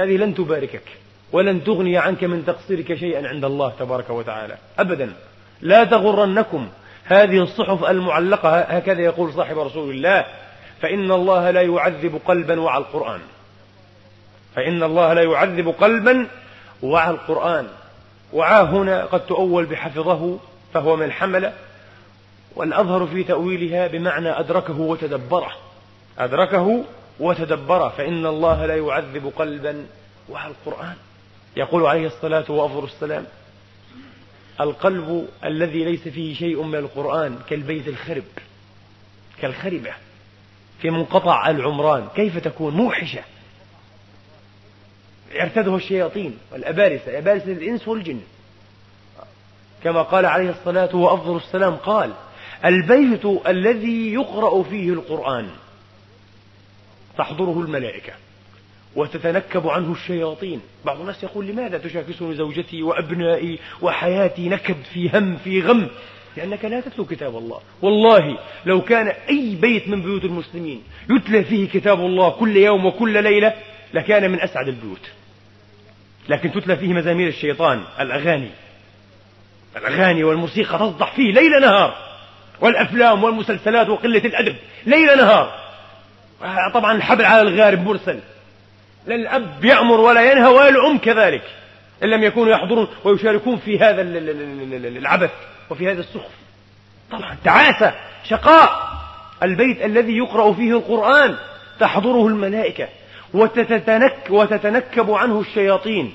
هذه 0.01 0.17
لن 0.17 0.35
تباركك 0.35 0.83
ولن 1.33 1.65
تغني 1.65 1.99
عنك 1.99 2.25
من 2.25 2.47
تقصيرك 2.47 2.95
شيئا 2.95 3.29
عند 3.29 3.45
الله 3.45 3.73
تبارك 3.79 4.11
وتعالى. 4.11 4.57
أبدا. 4.79 5.13
لا 5.61 5.85
تغرنكم. 5.85 6.69
هذه 7.05 7.43
الصحف 7.43 7.85
المعلقة 7.85 8.61
هكذا 8.61 9.01
يقول 9.01 9.33
صاحب 9.33 9.59
رسول 9.59 9.91
الله. 9.91 10.25
فإن 10.81 11.13
الله 11.13 11.51
لا 11.51 11.63
يعذب 11.63 12.21
قلبا 12.27 12.61
وعى 12.61 12.79
القرآن. 12.79 13.21
فإن 14.55 14.83
الله 14.83 15.13
لا 15.13 15.23
يعذب 15.23 15.69
قلبا 15.69 16.27
وعى 16.83 17.11
القرآن. 17.11 17.69
وعى 18.33 18.63
هنا 18.63 19.05
قد 19.05 19.27
تؤول 19.27 19.67
بحفظه 19.67 20.39
فهو 20.75 20.97
من 20.97 21.13
حمل 21.13 21.53
والأظهر 22.57 23.07
في 23.07 23.25
تأويلها 23.25 23.87
بمعنى 23.87 24.41
أدركه 24.41 24.81
وتدبره. 24.81 25.53
أدركه 26.19 26.85
وتدبره. 27.21 27.89
فإن 27.89 28.27
الله 28.27 28.67
لا 28.67 28.77
يعذب 28.77 29.33
قلبا 29.37 29.87
وعى 30.29 30.51
القرآن. 30.51 30.97
يقول 31.59 31.87
عليه 31.87 32.07
الصلاة 32.07 32.51
وأفضل 32.51 32.85
السلام 32.85 33.27
القلب 34.61 35.29
الذي 35.45 35.85
ليس 35.85 36.09
فيه 36.09 36.35
شيء 36.35 36.63
من 36.63 36.75
القرآن 36.75 37.39
كالبيت 37.51 37.89
الخرب 37.89 38.25
كالخربة 39.41 39.93
في 40.81 40.91
منقطع 40.91 41.51
العمران 41.51 42.09
كيف 42.17 42.39
تكون 42.39 42.75
موحشة؟ 42.75 43.23
يرتده 45.33 45.77
الشياطين 45.77 46.39
والأبارسة 46.53 47.19
أبارسة 47.19 47.53
الإنس 47.53 47.89
والجن. 47.89 48.21
كما 49.85 50.03
قال 50.03 50.27
عليه 50.27 50.51
الصلاة 50.51 50.97
وأفضل 50.97 51.37
السلام 51.37 51.77
قال 51.77 52.13
البيت 52.65 53.25
الذي 53.47 54.13
يقرأ 54.13 54.63
فيه 54.63 54.93
القرآن 54.93 55.51
تحضره 57.19 57.61
الملائكة. 57.61 58.13
وتتنكب 58.97 59.69
عنه 59.69 59.93
الشياطين. 59.93 60.61
بعض 60.85 61.01
الناس 61.01 61.23
يقول 61.23 61.47
لماذا 61.47 61.79
تشاكسني 61.79 62.35
زوجتي 62.35 62.83
وأبنائي 62.83 63.59
وحياتي 63.83 64.49
نكد 64.49 64.83
في 64.93 65.11
هم 65.15 65.37
في 65.37 65.63
غم؟ 65.63 65.89
لأنك 66.37 66.65
لا 66.65 66.81
تتلو 66.81 67.05
كتاب 67.05 67.37
الله. 67.37 67.61
والله 67.83 68.39
لو 68.67 68.81
كان 68.81 69.09
أي 69.09 69.55
بيت 69.61 69.89
من 69.89 70.03
بيوت 70.03 70.25
المسلمين 70.25 70.83
يتلى 71.11 71.45
فيه 71.45 71.69
كتاب 71.69 72.01
الله 72.01 72.31
كل 72.31 72.57
يوم 72.57 72.87
وكل 72.87 73.23
ليلة 73.23 73.55
لكان 73.95 74.31
من 74.31 74.41
أسعد 74.41 74.69
البيوت. 74.69 75.11
لكن 76.29 76.53
تتلى 76.53 76.77
فيه 76.77 76.93
مزامير 76.93 77.29
الشيطان 77.29 77.83
الأغاني. 78.01 78.51
الأغاني 79.77 80.25
والموسيقى 80.25 80.79
تصدح 80.79 81.15
فيه 81.17 81.33
ليل 81.33 81.61
نهار. 81.61 81.97
والأفلام 82.61 83.25
والمسلسلات 83.25 83.89
وقلة 83.89 84.19
الأدب 84.25 84.57
ليل 84.87 85.17
نهار. 85.17 85.69
طبعا 86.75 86.97
الحبل 86.97 87.25
على 87.25 87.43
الغارب 87.43 87.79
مرسل. 87.79 88.21
لا 89.09 89.15
الأب 89.15 89.65
يأمر 89.65 90.01
ولا 90.01 90.33
ينهى 90.33 90.49
ولا 90.49 90.69
الأم 90.69 90.99
كذلك. 90.99 91.43
إن 92.03 92.09
لم 92.09 92.23
يكونوا 92.23 92.53
يحضرون 92.53 92.89
ويشاركون 93.05 93.57
في 93.57 93.79
هذا 93.79 94.03
العبث 94.99 95.31
وفي 95.71 95.91
هذا 95.91 96.01
السخف 96.01 96.31
طبعا 97.11 97.37
تعاسة 97.45 97.95
شقاء. 98.25 98.89
البيت 99.43 99.85
الذي 99.85 100.17
يقرأ 100.17 100.53
فيه 100.53 100.73
القرآن 100.73 101.37
تحضره 101.81 102.27
الملائكة 102.27 102.89
وتتنك 103.35 104.17
وتتنكب 104.31 105.11
عنه 105.11 105.41
الشياطين. 105.41 106.15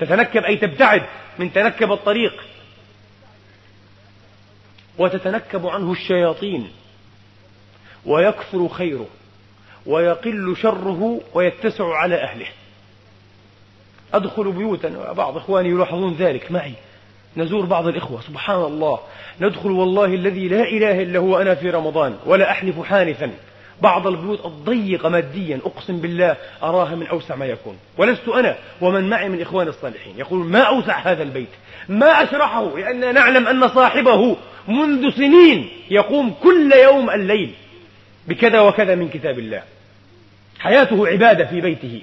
تتنكب 0.00 0.42
أي 0.42 0.56
تبتعد 0.56 1.02
من 1.38 1.52
تنكب 1.52 1.92
الطريق. 1.92 2.44
وتتنكب 4.98 5.66
عنه 5.66 5.92
الشياطين. 5.92 6.70
ويكثر 8.06 8.68
خيره. 8.68 9.06
ويقل 9.86 10.56
شره 10.56 11.20
ويتسع 11.34 11.94
على 11.94 12.14
أهله. 12.14 12.46
أدخل 14.14 14.52
بيوتا 14.52 15.12
بعض 15.12 15.36
إخواني 15.36 15.68
يلاحظون 15.68 16.14
ذلك 16.14 16.52
معي. 16.52 16.72
نزور 17.36 17.64
بعض 17.64 17.86
الإخوة 17.86 18.20
سبحان 18.20 18.62
الله. 18.62 18.98
ندخل 19.40 19.70
والله 19.70 20.04
الذي 20.04 20.48
لا 20.48 20.62
إله 20.62 21.02
إلا 21.02 21.18
هو 21.18 21.40
أنا 21.40 21.54
في 21.54 21.70
رمضان 21.70 22.16
ولا 22.26 22.50
أحلف 22.50 22.82
حانثا. 22.82 23.30
بعض 23.82 24.06
البيوت 24.06 24.46
الضيقة 24.46 25.08
ماديا 25.08 25.60
أقسم 25.64 25.96
بالله 25.96 26.36
أراها 26.62 26.94
من 26.94 27.06
أوسع 27.06 27.36
ما 27.36 27.46
يكون. 27.46 27.78
ولست 27.98 28.28
أنا 28.28 28.56
ومن 28.80 29.08
معي 29.08 29.28
من 29.28 29.40
إخوان 29.40 29.68
الصالحين. 29.68 30.18
يقول 30.18 30.38
ما 30.38 30.60
أوسع 30.60 30.98
هذا 30.98 31.22
البيت؟ 31.22 31.48
ما 31.88 32.22
أشرحه 32.22 32.78
لأننا 32.78 33.12
نعلم 33.12 33.46
أن 33.48 33.68
صاحبه 33.68 34.36
منذ 34.68 35.10
سنين 35.10 35.68
يقوم 35.90 36.34
كل 36.42 36.72
يوم 36.72 37.10
الليل 37.10 37.50
بكذا 38.28 38.60
وكذا 38.60 38.94
من 38.94 39.08
كتاب 39.08 39.38
الله. 39.38 39.62
حياته 40.58 41.08
عبادة 41.08 41.44
في 41.44 41.60
بيته. 41.60 42.02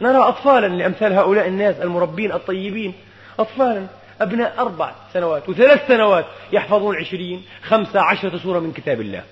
نرى 0.00 0.18
أطفالا 0.18 0.66
لأمثال 0.66 1.12
هؤلاء 1.12 1.48
الناس 1.48 1.76
المربين 1.76 2.32
الطيبين. 2.32 2.94
أطفالا 3.38 3.86
أبناء 4.20 4.54
أربع 4.58 4.92
سنوات 5.12 5.48
وثلاث 5.48 5.88
سنوات 5.88 6.26
يحفظون 6.52 6.96
عشرين 6.96 7.42
خمسة 7.62 8.00
عشرة 8.00 8.38
سورة 8.38 8.58
من 8.58 8.72
كتاب 8.72 9.00
الله. 9.00 9.22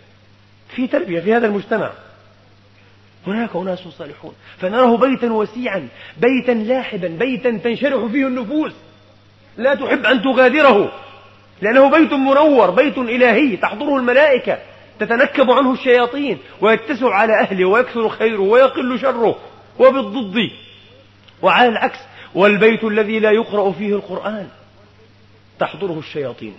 في 0.77 0.87
تربية 0.87 1.20
في 1.20 1.35
هذا 1.35 1.46
المجتمع. 1.46 1.90
هناك 3.27 3.57
أناس 3.57 3.79
صالحون. 3.79 4.35
فنراه 4.59 4.96
بيتا 4.96 5.33
وسيعا 5.33 5.88
بيتا 6.16 6.53
رحبا 6.52 7.09
بيتا 7.09 7.51
تنشرح 7.51 8.07
فيه 8.12 8.27
النفوس. 8.27 8.72
لا 9.57 9.75
تحب 9.75 10.07
أن 10.07 10.22
تغادره 10.22 10.92
لأنه 11.62 11.90
بيت 11.90 12.12
منور 12.12 12.70
بيت 12.70 12.98
إلهي 12.98 13.57
تحضره 13.57 13.96
الملائكة. 13.96 14.59
تتنكب 15.00 15.50
عنه 15.50 15.72
الشياطين 15.72 16.38
ويتسع 16.61 17.14
على 17.14 17.40
أهله 17.40 17.64
ويكثر 17.64 18.09
خيره 18.09 18.40
ويقل 18.40 18.98
شره 18.98 19.38
وبالضد. 19.78 20.50
وعلى 21.42 21.68
العكس 21.68 21.98
والبيت 22.35 22.85
الذي 22.85 23.18
لا 23.18 23.31
يقرأ 23.31 23.72
فيه 23.72 23.94
القرآن 23.94 24.48
تحضره 25.59 25.98
الشياطين. 25.98 26.55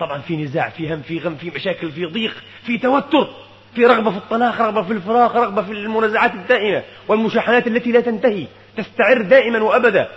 طبعا 0.00 0.18
في 0.18 0.36
نزاع 0.36 0.68
في 0.68 0.94
هم 0.94 1.02
في 1.02 1.18
غم 1.18 1.34
في 1.34 1.50
مشاكل 1.50 1.92
في 1.92 2.04
ضيق 2.04 2.34
في 2.66 2.78
توتر 2.78 3.28
في 3.74 3.86
رغبة 3.86 4.10
في 4.10 4.16
الطلاق 4.16 4.60
رغبة 4.60 4.82
في 4.82 4.92
الفراق 4.92 5.36
رغبة 5.36 5.62
في 5.62 5.72
المنازعات 5.72 6.34
الدائمة 6.34 6.82
والمشاحنات 7.08 7.66
التي 7.66 7.92
لا 7.92 8.00
تنتهي 8.00 8.46
تستعر 8.76 9.22
دائما 9.22 9.62
وأبدا. 9.62 10.08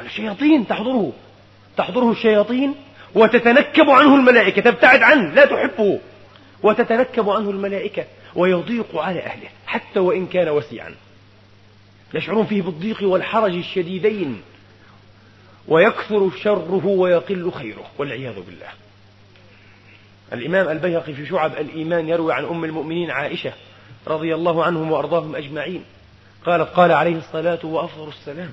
الشياطين 0.00 0.66
تحضره 0.66 1.12
تحضره 1.76 2.10
الشياطين 2.10 2.74
وتتنكب 3.14 3.90
عنه 3.90 4.16
الملائكة 4.16 4.62
تبتعد 4.62 5.02
عنه 5.02 5.34
لا 5.34 5.44
تحبه. 5.44 6.00
وتتنكب 6.62 7.30
عنه 7.30 7.50
الملائكة 7.50 8.04
ويضيق 8.34 8.96
على 8.96 9.20
أهله 9.20 9.48
حتى 9.66 9.98
وإن 9.98 10.26
كان 10.26 10.48
وسيعا. 10.48 10.94
يشعرون 12.14 12.46
فيه 12.46 12.62
بالضيق 12.62 13.02
والحرج 13.02 13.54
الشديدين. 13.54 14.42
ويكثر 15.68 16.30
شره 16.42 16.86
ويقل 16.86 17.52
خيره 17.52 17.84
والعياذ 17.98 18.34
بالله. 18.34 18.68
الإمام 20.32 20.68
البيهقي 20.68 21.12
في 21.12 21.26
شعب 21.26 21.52
الإيمان 21.52 22.08
يروي 22.08 22.32
عن 22.32 22.44
أم 22.44 22.64
المؤمنين 22.64 23.10
عائشة 23.10 23.52
رضي 24.06 24.34
الله 24.34 24.64
عنهم 24.64 24.92
وأرضاهم 24.92 25.36
أجمعين. 25.36 25.84
قالت 26.46 26.68
قال 26.68 26.92
عليه 26.92 27.16
الصلاة 27.16 27.66
وأفضل 27.66 28.08
السلام. 28.08 28.50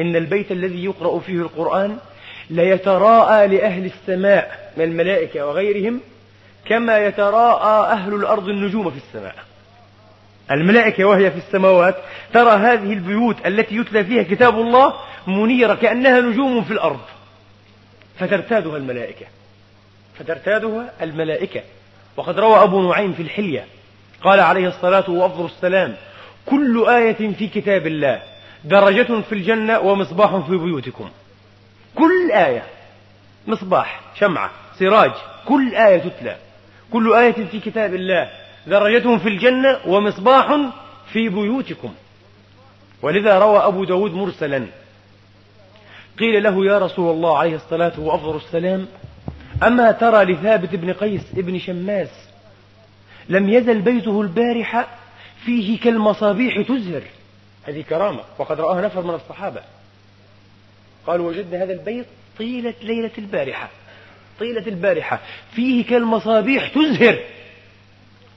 إن 0.00 0.16
البيت 0.16 0.52
الذي 0.52 0.84
يقرأ 0.84 1.18
فيه 1.18 1.34
القرآن 1.34 1.98
ليتراءى 2.50 3.46
لأهل 3.48 3.84
السماء 3.84 4.72
من 4.76 4.84
الملائكة 4.84 5.46
وغيرهم 5.46 6.00
كما 6.64 6.98
يتراءى 6.98 7.92
أهل 7.92 8.14
الأرض 8.14 8.48
النجوم 8.48 8.90
في 8.90 8.96
السماء. 8.96 9.34
الملائكة 10.50 11.04
وهي 11.04 11.30
في 11.30 11.38
السماوات 11.38 11.96
ترى 12.32 12.50
هذه 12.50 12.92
البيوت 12.92 13.46
التي 13.46 13.76
يتلى 13.76 14.04
فيها 14.04 14.22
كتاب 14.22 14.60
الله 14.60 14.94
منيرة 15.26 15.74
كأنها 15.74 16.20
نجوم 16.20 16.64
في 16.64 16.70
الأرض. 16.72 17.00
فترتادها 18.18 18.76
الملائكة. 18.76 19.26
فترتادها 20.18 20.92
الملائكة. 21.02 21.62
وقد 22.16 22.38
روى 22.38 22.62
أبو 22.62 22.92
نعيم 22.92 23.12
في 23.12 23.22
الحلية. 23.22 23.64
قال 24.22 24.40
عليه 24.40 24.68
الصلاة 24.68 25.10
وأفضل 25.10 25.44
السلام 25.44 25.96
كل 26.46 26.88
آية 26.88 27.34
في 27.34 27.48
كتاب 27.48 27.86
الله 27.86 28.22
درجة 28.64 29.20
في 29.20 29.32
الجنة 29.32 29.78
ومصباح 29.78 30.36
في 30.36 30.56
بيوتكم. 30.56 31.10
كل 31.94 32.32
آية 32.32 32.62
مصباح 33.46 34.00
شمعة 34.18 34.50
سراج 34.78 35.12
كل 35.46 35.74
آية 35.74 35.98
تتلى. 35.98 36.36
كل 36.92 37.14
آية 37.14 37.44
في 37.44 37.60
كتاب 37.60 37.94
الله 37.94 38.30
درجة 38.66 39.18
في 39.18 39.28
الجنة 39.28 39.78
ومصباح 39.86 40.58
في 41.12 41.28
بيوتكم. 41.28 41.94
ولذا 43.02 43.38
روى 43.38 43.58
أبو 43.58 43.84
داود 43.84 44.12
مرسلا 44.12 44.66
قيل 46.18 46.42
له 46.42 46.66
يا 46.66 46.78
رسول 46.78 47.10
الله 47.10 47.38
عليه 47.38 47.54
الصلاة 47.54 48.00
وأفضل 48.00 48.36
السلام 48.36 48.86
أما 49.62 49.92
ترى 49.92 50.24
لثابت 50.24 50.74
بن 50.74 50.92
قيس 50.92 51.22
ابن 51.36 51.58
شماس 51.58 52.08
لم 53.28 53.48
يزل 53.48 53.80
بيته 53.80 54.20
البارحة 54.20 54.88
فيه 55.44 55.80
كالمصابيح 55.80 56.60
تزهر؟ 56.60 57.02
هذه 57.64 57.82
كرامة 57.82 58.20
وقد 58.38 58.60
رآها 58.60 58.80
نفر 58.80 59.02
من 59.02 59.14
الصحابة. 59.14 59.60
قالوا 61.06 61.28
وجدنا 61.28 61.62
هذا 61.62 61.72
البيت 61.72 62.06
طيلة 62.38 62.74
ليلة 62.82 63.10
البارحة. 63.18 63.70
طيلة 64.40 64.66
البارحة. 64.66 65.20
فيه 65.52 65.86
كالمصابيح 65.86 66.68
تزهر. 66.68 67.18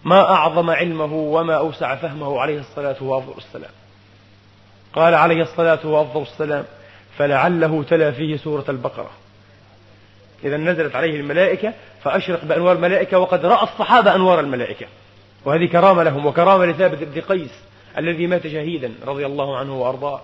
ما 0.06 0.22
أعظم 0.22 0.70
علمه 0.70 1.14
وما 1.14 1.58
أوسع 1.58 1.96
فهمه 1.96 2.40
عليه 2.42 2.60
الصلاة 2.60 3.04
وأفضل 3.04 3.34
السلام 3.38 3.72
قال 4.94 5.14
عليه 5.14 5.42
الصلاة 5.42 5.88
وأفضل 5.88 6.22
السلام 6.22 6.66
فلعله 7.18 7.84
تلا 7.84 8.12
فيه 8.12 8.38
سورة 8.38 8.66
البقرة. 8.70 9.10
إذا 10.44 10.58
نزلت 10.58 10.96
عليه 10.96 11.20
الملائكة 11.20 11.74
فأشرق 12.04 12.46
بأنوار 12.46 12.76
الملائكة 12.76 13.20
وقد 13.20 13.46
رأى 13.46 13.64
الصحابة 13.64 14.16
أنوار 14.16 14.40
الملائكة. 14.40 14.86
وهذه 15.46 15.66
كرامة 15.66 16.04
لهم 16.04 16.26
وكرامة 16.26 16.66
لثابت 16.66 17.04
بن 17.04 17.22
قيس 17.22 17.52
الذي 17.98 18.28
مات 18.28 18.48
شهيدا 18.48 18.94
رضي 19.06 19.26
الله 19.26 19.58
عنه 19.58 19.82
وأرضاه. 19.82 20.22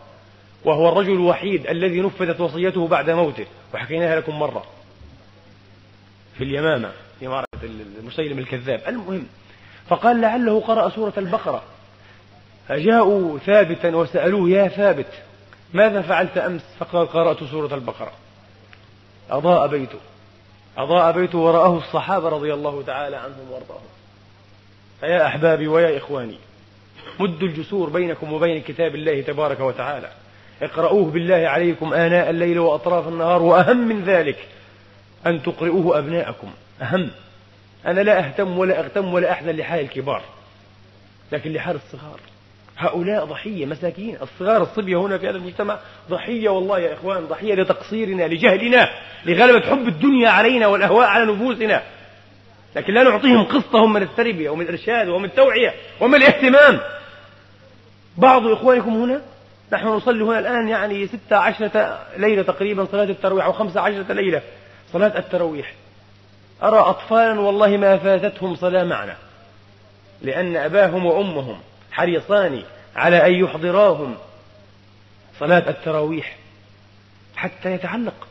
وهو 0.66 0.90
الرجل 0.90 1.14
الوحيد 1.14 1.68
الذي 1.68 2.02
نفذت 2.02 2.42
وصيته 2.42 2.88
بعد 2.88 3.10
موته. 3.10 3.46
وحكيناها 3.74 4.16
لكم 4.16 4.40
مرة. 4.40 4.64
في 6.40 6.46
اليمامة 6.46 6.92
في 7.20 7.28
معركة 7.28 7.48
المسيلم 8.00 8.40
الكذاب. 8.40 8.82
المهم 8.88 9.28
فقال 9.88 10.22
لعله 10.22 10.62
قرأ 10.62 10.90
سورة 10.90 11.14
البقرة. 11.18 11.64
فجاءوا 12.68 13.38
ثابتا 13.40 13.96
وسألوه 13.96 14.50
يا 14.50 14.68
ثابت 14.68 15.24
ماذا 15.74 16.02
فعلت 16.02 16.38
أمس؟ 16.38 16.62
فقال 16.80 17.08
قرأت 17.08 17.44
سورة 17.44 17.76
البقرة. 17.76 18.12
أضاء 19.32 19.68
بيته. 19.68 20.00
أضاء 20.78 21.12
بيته 21.12 21.38
ورآه 21.38 21.78
الصحابة 21.78 22.30
رضي 22.30 22.54
الله 22.54 22.84
تعالى 22.88 23.16
عنهم 23.16 23.52
وأرضاهم. 23.52 23.90
فيا 25.00 25.28
أحبابي 25.28 25.68
ويا 25.68 25.98
إخواني 25.98 26.38
مدوا 27.20 27.48
الجسور 27.48 27.90
بينكم 27.90 28.34
وبين 28.34 28.62
كتاب 28.62 28.96
الله 28.96 29.22
تبارك 29.22 29.60
وتعالى. 29.60 30.10
اقرأوه 30.62 31.12
بالله 31.12 31.48
عليكم 31.48 31.94
آناء 31.94 32.30
الليل 32.30 32.60
وأطراف 32.60 33.08
النهار 33.08 33.42
وأهم 33.42 33.88
من 33.88 34.04
ذلك. 34.04 34.48
أن 35.26 35.44
تقرئوه 35.44 36.00
أبناءكم. 36.00 36.52
أهم. 36.82 37.10
أنا 37.86 38.02
لا 38.02 38.20
أهتم 38.20 38.58
ولا 38.58 38.80
أغتم 38.80 39.14
ولا 39.14 39.32
أحزن 39.32 39.52
لحال 39.52 39.80
الكبار. 39.80 40.22
لكن 41.32 41.54
لحال 41.54 41.76
الصغار. 41.76 42.20
هؤلاء 42.78 43.26
ضحية 43.26 43.66
مساكين. 43.66 44.18
الصغار 44.22 44.64
الصبية 44.64 44.98
هنا 44.98 45.18
في 45.18 45.30
هذا 45.30 45.38
المجتمع 45.38 45.80
ضحية 46.10 46.50
والله 46.50 46.80
يا 46.80 46.94
إخوان 46.94 47.26
ضحية 47.26 47.56
لتقصيرنا 47.56 48.24
لجهلنا 48.24 48.90
لغلبة 49.26 49.70
حب 49.70 49.88
الدنيا 49.88 50.30
علينا 50.30 50.68
والأهواء 50.68 51.08
على 51.08 51.34
نفوسنا. 51.34 51.84
لكن 52.76 52.94
لا 52.94 53.04
نعطيهم 53.04 53.44
قسطهم 53.44 53.94
من 53.94 54.02
التربية 54.02 54.50
ومن 54.50 54.62
الإرشاد 54.62 55.08
ومن 55.08 55.26
التوعية 55.26 55.74
ومن 56.00 56.16
الاهتمام. 56.16 56.80
بعض 58.18 58.48
إخوانكم 58.48 58.90
هنا 58.90 59.22
نحن 59.74 59.88
نصلي 59.88 60.24
هنا 60.24 60.40
الآن 60.40 60.68
يعني 60.68 61.08
ستة 61.08 61.36
عشرة 61.36 62.00
ليلة 62.18 62.42
تقريبا 62.42 62.86
صلاة 62.86 63.04
الترويح 63.04 63.46
أو 63.46 63.52
خمسة 63.52 63.82
عشرة 63.82 64.14
ليلة. 64.14 64.42
صلاة 64.94 65.20
الترويح. 65.20 65.74
أرى 66.64 66.80
أطفالا 66.80 67.40
والله 67.40 67.78
ما 67.78 67.98
فاتتهم 67.98 68.56
صلاة 68.56 68.84
معنا. 68.84 69.16
لأن 70.22 70.56
أباهم 70.56 71.06
وأمهم 71.06 71.60
حريصان 71.92 72.64
على 72.96 73.28
أن 73.28 73.34
يحضراهم 73.34 74.16
صلاة 75.40 75.70
التراويح 75.70 76.38
حتى 77.36 77.72
يتعلق. 77.72 78.28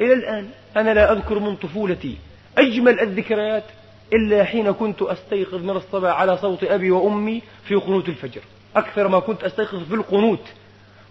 إلى 0.00 0.12
الآن 0.12 0.50
أنا 0.76 0.94
لا 0.94 1.12
أذكر 1.12 1.38
من 1.38 1.56
طفولتي 1.56 2.16
أجمل 2.58 3.00
الذكريات 3.00 3.64
إلا 4.12 4.44
حين 4.44 4.72
كنت 4.72 5.02
أستيقظ 5.02 5.62
من 5.62 5.76
الصباح 5.76 6.20
على 6.20 6.36
صوت 6.36 6.64
أبي 6.64 6.90
وأمي 6.90 7.42
في 7.64 7.74
قنوت 7.74 8.08
الفجر. 8.08 8.40
أكثر 8.76 9.08
ما 9.08 9.18
كنت 9.20 9.44
أستيقظ 9.44 9.82
في 9.88 9.94
القنوت. 9.94 10.44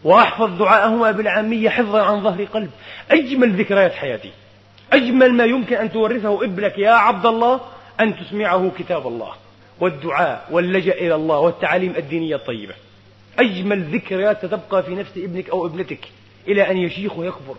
وأحفظ 0.03 0.57
دعاءهما 0.57 1.11
بالعامية 1.11 1.69
حفظا 1.69 2.01
عن 2.01 2.23
ظهر 2.23 2.43
قلب. 2.43 2.69
أجمل 3.11 3.51
ذكريات 3.51 3.93
حياتي. 3.93 4.31
أجمل 4.93 5.33
ما 5.33 5.45
يمكن 5.45 5.75
أن 5.75 5.91
تورثه 5.91 6.43
ابنك 6.43 6.77
يا 6.77 6.91
عبد 6.91 7.25
الله 7.25 7.61
أن 7.99 8.17
تسمعه 8.17 8.71
كتاب 8.79 9.07
الله 9.07 9.31
والدعاء 9.79 10.47
واللجأ 10.51 10.93
إلى 10.93 11.15
الله 11.15 11.39
والتعاليم 11.39 11.93
الدينية 11.97 12.35
الطيبة. 12.35 12.73
أجمل 13.39 13.83
ذكريات 13.83 14.45
ستبقى 14.45 14.83
في 14.83 14.95
نفس 14.95 15.17
ابنك 15.17 15.49
أو 15.49 15.65
ابنتك 15.65 16.07
إلى 16.47 16.71
أن 16.71 16.77
يشيخ 16.77 17.17
ويكبر. 17.17 17.55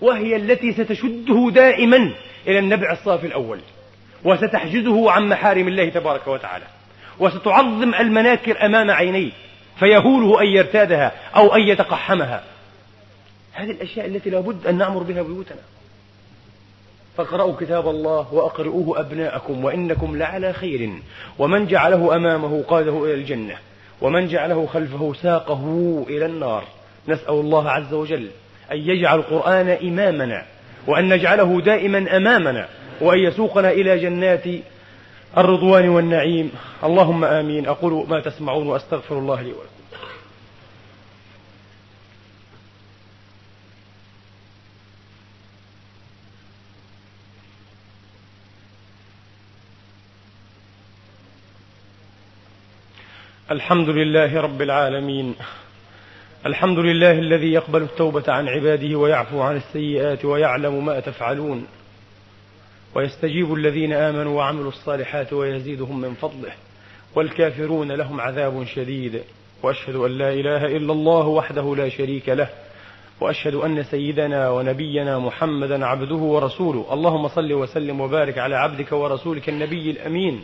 وهي 0.00 0.36
التي 0.36 0.72
ستشده 0.72 1.50
دائما 1.50 2.12
إلى 2.46 2.58
النبع 2.58 2.92
الصافي 2.92 3.26
الأول. 3.26 3.60
وستحجزه 4.24 5.10
عن 5.10 5.28
محارم 5.28 5.68
الله 5.68 5.88
تبارك 5.88 6.28
وتعالى. 6.28 6.64
وستعظم 7.18 7.94
المناكر 7.94 8.66
أمام 8.66 8.90
عينيه. 8.90 9.30
فيهوله 9.78 10.40
أن 10.42 10.46
يرتادها 10.46 11.12
أو 11.36 11.54
أن 11.54 11.60
يتقحمها. 11.60 12.42
هذه 13.52 13.70
الأشياء 13.70 14.06
التي 14.06 14.30
لابد 14.30 14.66
أن 14.66 14.78
نعمر 14.78 15.02
بها 15.02 15.22
بيوتنا. 15.22 15.60
فاقرأوا 17.16 17.54
كتاب 17.60 17.88
الله 17.88 18.34
وأقرؤوه 18.34 19.00
أبناءكم 19.00 19.64
وإنكم 19.64 20.18
لعلى 20.18 20.52
خير. 20.52 20.90
ومن 21.38 21.66
جعله 21.66 22.16
أمامه 22.16 22.62
قاده 22.62 23.04
إلى 23.04 23.14
الجنة. 23.14 23.54
ومن 24.00 24.28
جعله 24.28 24.66
خلفه 24.66 25.12
ساقه 25.22 26.04
إلى 26.08 26.26
النار. 26.26 26.64
نسأل 27.08 27.34
الله 27.34 27.70
عز 27.70 27.94
وجل 27.94 28.28
أن 28.72 28.76
يجعل 28.76 29.18
القرآن 29.18 29.68
إمامنا. 29.68 30.44
وأن 30.86 31.08
نجعله 31.08 31.60
دائما 31.60 32.16
أمامنا. 32.16 32.68
وأن 33.00 33.18
يسوقنا 33.18 33.70
إلى 33.70 33.98
جنات 33.98 34.44
الرضوان 35.36 35.88
والنعيم. 35.88 36.52
اللهم 36.84 37.24
آمين. 37.24 37.66
أقول 37.66 38.08
ما 38.08 38.20
تسمعون 38.20 38.66
وأستغفر 38.66 39.18
الله 39.18 39.42
لي 39.42 39.52
ولكم. 39.52 39.78
الحمد 53.50 53.88
لله 53.88 54.40
رب 54.40 54.62
العالمين. 54.62 55.34
الحمد 56.46 56.78
لله 56.78 57.12
الذي 57.18 57.52
يقبل 57.52 57.82
التوبة 57.82 58.24
عن 58.28 58.48
عباده 58.48 58.98
ويعفو 58.98 59.40
عن 59.40 59.56
السيئات 59.56 60.24
ويعلم 60.24 60.86
ما 60.86 61.00
تفعلون. 61.00 61.66
ويستجيب 62.98 63.54
الذين 63.54 63.92
آمنوا 63.92 64.36
وعملوا 64.36 64.68
الصالحات 64.68 65.32
ويزيدهم 65.32 66.00
من 66.00 66.14
فضله 66.14 66.52
والكافرون 67.14 67.92
لهم 67.92 68.20
عذاب 68.20 68.64
شديد. 68.64 69.22
وأشهد 69.62 69.94
أن 69.94 70.18
لا 70.18 70.32
إله 70.32 70.66
إلا 70.66 70.92
الله 70.92 71.26
وحده 71.26 71.76
لا 71.76 71.88
شريك 71.88 72.28
له. 72.28 72.48
وأشهد 73.20 73.54
أن 73.54 73.82
سيدنا 73.82 74.50
ونبينا 74.50 75.18
محمدا 75.18 75.86
عبده 75.86 76.14
ورسوله. 76.14 76.86
اللهم 76.92 77.28
صل 77.28 77.52
وسلم 77.52 78.00
وبارك 78.00 78.38
على 78.38 78.56
عبدك 78.56 78.92
ورسولك 78.92 79.48
النبي 79.48 79.90
الأمين 79.90 80.42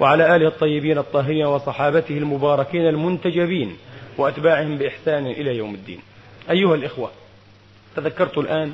وعلى 0.00 0.36
آله 0.36 0.48
الطيبين 0.48 0.98
الطاهرين 0.98 1.46
وصحابته 1.46 2.18
المباركين 2.18 2.88
المنتجبين 2.88 3.76
وأتباعهم 4.18 4.78
بإحسان 4.78 5.26
إلى 5.26 5.56
يوم 5.56 5.74
الدين. 5.74 6.00
أيها 6.50 6.74
الإخوة 6.74 7.10
تذكرت 7.96 8.38
الآن 8.38 8.72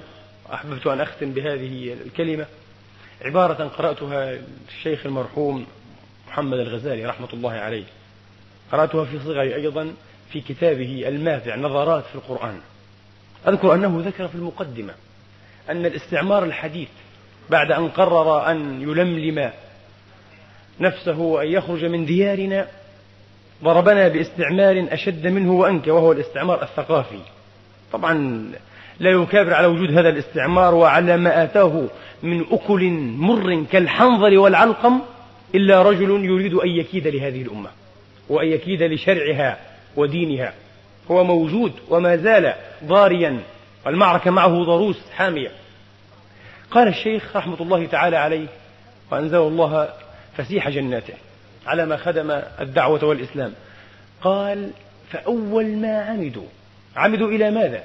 أحببت 0.55 0.87
أن 0.87 1.01
أختم 1.01 1.33
بهذه 1.33 1.97
الكلمة 2.07 2.47
عبارة 3.25 3.65
قرأتها 3.69 4.39
الشيخ 4.69 5.07
المرحوم 5.07 5.67
محمد 6.29 6.59
الغزالي 6.59 7.07
رحمة 7.07 7.29
الله 7.33 7.53
عليه. 7.53 7.85
قرأتها 8.73 9.05
في 9.05 9.19
صغري 9.19 9.55
أيضا 9.55 9.93
في 10.33 10.41
كتابه 10.41 11.09
الماتع 11.09 11.57
نظرات 11.57 12.05
في 12.05 12.15
القرآن. 12.15 12.61
أذكر 13.49 13.75
أنه 13.75 14.03
ذكر 14.07 14.29
في 14.29 14.35
المقدمة 14.35 14.95
أن 15.71 15.87
الاستعمار 15.87 16.45
الحديث 16.45 16.89
بعد 17.51 17.73
أن 17.73 17.89
قرر 17.89 18.51
أن 18.51 18.83
يلملم 18.83 19.51
نفسه 20.81 21.19
وأن 21.19 21.49
يخرج 21.49 21.85
من 21.85 22.07
ديارنا 22.07 22.69
ضربنا 23.65 24.09
باستعمار 24.09 24.87
أشد 24.91 25.27
منه 25.27 25.53
وأنكى 25.53 25.91
وهو 25.91 26.13
الاستعمار 26.13 26.63
الثقافي. 26.63 27.21
طبعا 27.93 28.45
لا 29.01 29.11
يكابر 29.11 29.55
على 29.55 29.67
وجود 29.67 29.99
هذا 29.99 30.09
الاستعمار 30.09 30.75
وعلى 30.75 31.17
ما 31.17 31.45
آتاه 31.45 31.89
من 32.23 32.45
أكل 32.51 32.91
مر 33.17 33.65
كالحنظل 33.73 34.39
والعلقم 34.39 35.01
إلا 35.55 35.83
رجل 35.83 36.25
يريد 36.25 36.55
أن 36.55 36.69
يكيد 36.69 37.07
لهذه 37.07 37.43
الأمة 37.43 37.71
وأن 38.29 38.49
يكيد 38.49 38.83
لشرعها 38.83 39.59
ودينها. 39.97 40.53
هو 41.11 41.25
موجود 41.25 41.73
وما 41.89 42.17
زال 42.17 42.55
ضاريا 42.85 43.41
والمعركة 43.87 44.31
معه 44.31 44.65
ضروس 44.65 45.11
حامية. 45.17 45.51
قال 46.71 46.89
الشيخ 46.89 47.37
رحمة 47.37 47.61
الله 47.61 47.87
تعالى 47.87 48.17
عليه 48.17 48.47
وأنزل 49.11 49.39
الله 49.39 49.89
فسيح 50.37 50.69
جناته 50.69 51.15
على 51.67 51.87
ما 51.87 51.97
خدم 51.97 52.31
الدعوة 52.61 53.05
والإسلام 53.05 53.53
قال 54.23 54.71
فأول 55.11 55.67
ما 55.67 56.03
عمدوا 56.03 56.47
عمدوا 56.97 57.29
إلى 57.29 57.51
ماذا؟ 57.51 57.85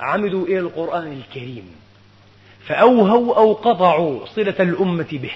عمدوا 0.00 0.46
إلى 0.46 0.58
القرآن 0.58 1.12
الكريم. 1.12 1.70
فأوهوا 2.66 3.36
أو 3.36 3.52
قطعوا 3.52 4.26
صلة 4.26 4.56
الأمة 4.60 5.08
به. 5.12 5.32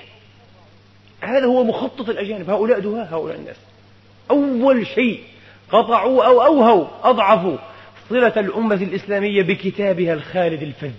هذا 1.20 1.46
هو 1.46 1.64
مخطط 1.64 2.08
الأجانب. 2.08 2.50
هؤلاء 2.50 2.80
دهاء 2.80 3.14
هؤلاء 3.14 3.36
الناس. 3.36 3.56
أول 4.30 4.86
شيء 4.86 5.20
قطعوا 5.70 6.24
أو 6.24 6.42
أوهوا 6.42 6.86
أضعفوا 7.02 7.56
صلة 8.10 8.32
الأمة 8.36 8.74
الإسلامية 8.74 9.42
بكتابها 9.42 10.14
الخالد 10.14 10.62
الفذ 10.62 10.92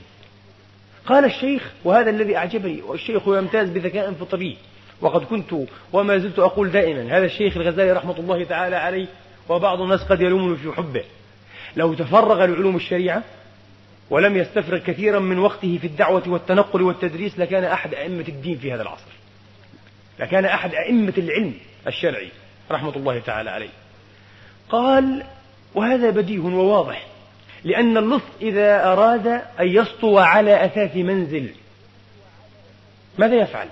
قال 1.05 1.25
الشيخ 1.25 1.71
وهذا 1.83 2.09
الذي 2.09 2.37
أعجبني 2.37 2.81
والشيخ 2.81 3.27
يمتاز 3.27 3.69
بذكاء 3.69 4.11
فطري 4.11 4.57
وقد 5.01 5.23
كنت 5.23 5.55
وما 5.93 6.17
زلت 6.17 6.39
أقول 6.39 6.71
دائما 6.71 7.17
هذا 7.17 7.25
الشيخ 7.25 7.57
الغزالي 7.57 7.91
رحمة 7.91 8.19
الله 8.19 8.43
تعالى 8.43 8.75
عليه 8.75 9.07
وبعض 9.49 9.81
الناس 9.81 10.03
قد 10.03 10.21
يلومني 10.21 10.57
في 10.57 10.71
حبه. 10.71 11.03
لو 11.75 11.93
تفرغ 11.93 12.45
لعلوم 12.45 12.75
الشريعة 12.75 13.23
ولم 14.13 14.37
يستفرغ 14.37 14.77
كثيرا 14.77 15.19
من 15.19 15.39
وقته 15.39 15.77
في 15.77 15.87
الدعوة 15.87 16.23
والتنقل 16.27 16.81
والتدريس 16.81 17.39
لكان 17.39 17.63
أحد 17.63 17.93
أئمة 17.93 18.25
الدين 18.27 18.57
في 18.57 18.73
هذا 18.73 18.81
العصر. 18.81 19.11
لكان 20.19 20.45
أحد 20.45 20.75
أئمة 20.75 21.13
العلم 21.17 21.53
الشرعي 21.87 22.29
رحمة 22.71 22.95
الله 22.95 23.19
تعالى 23.19 23.49
عليه. 23.49 23.69
قال 24.69 25.23
وهذا 25.75 26.09
بديه 26.09 26.39
وواضح 26.39 27.07
لأن 27.63 27.97
اللص 27.97 28.21
إذا 28.41 28.91
أراد 28.91 29.27
أن 29.59 29.67
يسطو 29.67 30.17
على 30.17 30.65
أثاث 30.65 30.95
منزل 30.95 31.49
ماذا 33.17 33.35
يفعل؟ 33.35 33.67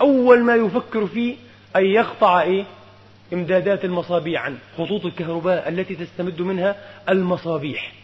أول 0.00 0.44
ما 0.44 0.54
يفكر 0.54 1.06
فيه 1.06 1.36
أن 1.76 1.84
يقطع 1.84 2.40
إيه؟ 2.40 2.64
إمدادات 3.32 3.84
المصابيح 3.84 4.42
عن 4.42 4.58
خطوط 4.78 5.04
الكهرباء 5.04 5.68
التي 5.68 5.94
تستمد 5.94 6.42
منها 6.42 6.76
المصابيح. 7.08 8.01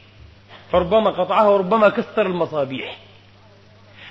فربما 0.72 1.10
قطعها 1.10 1.48
وربما 1.48 1.88
كسر 1.88 2.26
المصابيح. 2.26 2.98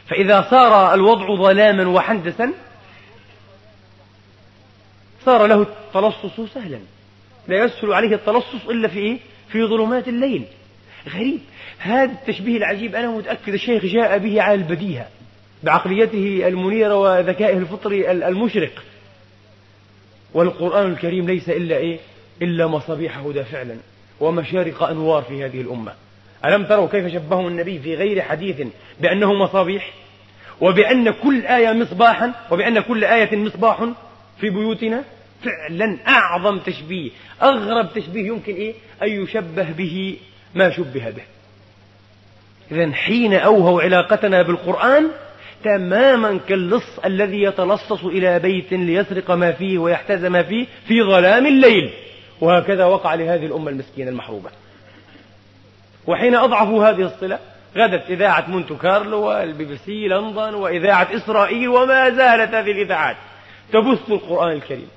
فإذا 0.08 0.48
صار 0.50 0.94
الوضع 0.94 1.36
ظلاما 1.36 1.88
وحندسا 1.88 2.54
صار 5.26 5.46
له 5.46 5.62
التلصص 5.62 6.54
سهلا. 6.54 6.80
لا 7.48 7.64
يسهل 7.64 7.94
عليه 7.94 8.16
التلصص 8.16 8.66
إلا 8.70 8.88
في 8.88 9.00
إيه؟ 9.00 9.18
في 9.50 9.64
ظلمات 9.64 10.08
الليل. 10.08 10.46
غريب. 11.10 11.40
هذا 11.80 12.12
التشبيه 12.12 12.58
العجيب 12.58 12.96
أنا 12.96 13.08
متأكد 13.08 13.54
الشيخ 13.54 13.86
جاء 13.86 14.18
به 14.18 14.42
على 14.42 14.54
البديهة 14.54 15.08
بعقليته 15.64 16.48
المنيرة 16.48 16.96
وذكائه 16.96 17.58
الفطري 17.58 18.12
المشرق. 18.12 18.84
والقرآن 20.34 20.92
الكريم 20.92 21.28
ليس 21.28 21.50
إلا 21.50 21.78
إيه؟ 21.78 22.00
إلا 22.42 22.68
مصابيح 22.68 23.18
هدى 23.18 23.44
فعلا 23.44 23.78
ومشارق 24.20 24.84
أنوار 24.84 25.22
في 25.22 25.46
هذه 25.46 25.62
الأمة. 25.62 25.94
ألم 26.46 26.66
تروا 26.66 26.88
كيف 26.88 27.14
شبههم 27.14 27.48
النبي 27.48 27.80
في 27.80 27.96
غير 27.96 28.22
حديث 28.22 28.62
بأنه 29.00 29.34
مصابيح؟ 29.34 29.94
وبأن 30.62 31.12
كل 31.12 31.46
آية 31.46 31.74
مصباحا 31.74 32.32
وبأن 32.52 32.80
كل 32.80 33.04
آية 33.04 33.38
مصباح 33.38 33.84
في 34.40 34.50
بيوتنا؟ 34.50 35.04
فعلا 35.44 35.98
أعظم 36.08 36.60
تشبيه 36.60 37.12
أغرب 37.42 37.94
تشبيه 37.96 38.28
يمكن 38.28 38.54
إيه؟ 38.54 38.74
أن 39.04 39.08
يشبه 39.08 39.72
به 39.72 40.18
ما 40.56 40.70
شبه 40.70 41.10
به. 41.10 41.24
إذا 42.72 42.94
حين 42.94 43.34
أوهوا 43.34 43.82
علاقتنا 43.82 44.42
بالقرآن 44.42 45.08
تماما 45.64 46.40
كاللص 46.50 47.00
الذي 47.06 47.44
يتلصص 47.44 48.04
إلى 48.04 48.40
بيت 48.40 48.74
ليسرق 48.74 49.32
ما 49.32 49.52
فيه 49.52 49.78
ويحتاز 49.78 50.26
ما 50.26 50.44
فيه 50.44 50.66
في 50.88 51.04
ظلام 51.04 51.46
الليل. 51.46 51.94
وهكذا 52.42 52.86
وقع 52.86 53.14
لهذه 53.14 53.46
الأمة 53.46 53.70
المسكينة 53.70 54.10
المحروبة. 54.10 54.50
وحين 56.08 56.36
أضعفوا 56.36 56.90
هذه 56.90 57.02
الصلة 57.02 57.40
غدت 57.78 58.10
إذاعة 58.10 58.46
مونتو 58.48 58.78
كارلو 58.78 59.22
والبي 59.22 59.66
بي 59.66 59.78
سي 59.78 60.08
لندن 60.08 60.54
وإذاعة 60.54 61.08
إسرائيل 61.16 61.70
وما 61.70 62.10
زالت 62.10 62.54
هذه 62.54 62.72
الإذاعات. 62.72 63.16
تبث 63.74 64.12
القرآن 64.12 64.52
الكريم. 64.52 64.88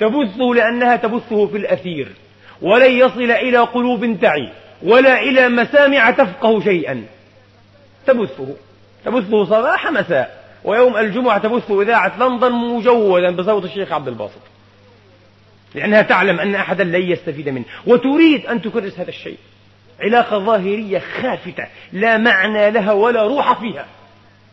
تبثه 0.00 0.44
لأنها 0.54 0.96
تبثه 0.96 1.46
في 1.46 1.56
الأثير. 1.56 2.08
ولن 2.62 2.90
يصل 2.90 3.30
إلى 3.30 3.58
قلوب 3.58 4.16
تعي 4.22 4.52
ولا 4.82 5.20
إلى 5.20 5.48
مسامع 5.48 6.10
تفقه 6.10 6.60
شيئا. 6.60 7.04
تبثه. 8.06 8.56
تبثه 9.04 9.44
صباح 9.44 9.90
مساء. 9.90 10.44
ويوم 10.64 10.96
الجمعة 10.96 11.38
تبث 11.38 11.70
إذاعة 11.70 12.18
لندن 12.18 12.52
مجودا 12.52 13.36
بصوت 13.36 13.64
الشيخ 13.64 13.92
عبد 13.92 14.08
الباسط. 14.08 14.40
لأنها 15.74 16.02
تعلم 16.02 16.40
أن 16.40 16.54
أحدا 16.54 16.84
لن 16.84 17.02
يستفيد 17.02 17.48
منه. 17.48 17.64
وتريد 17.86 18.46
أن 18.46 18.62
تكرس 18.62 18.98
هذا 18.98 19.08
الشيء. 19.08 19.38
علاقة 20.00 20.38
ظاهرية 20.38 20.98
خافتة 20.98 21.66
لا 21.92 22.16
معنى 22.16 22.70
لها 22.70 22.92
ولا 22.92 23.22
روح 23.22 23.60
فيها 23.60 23.86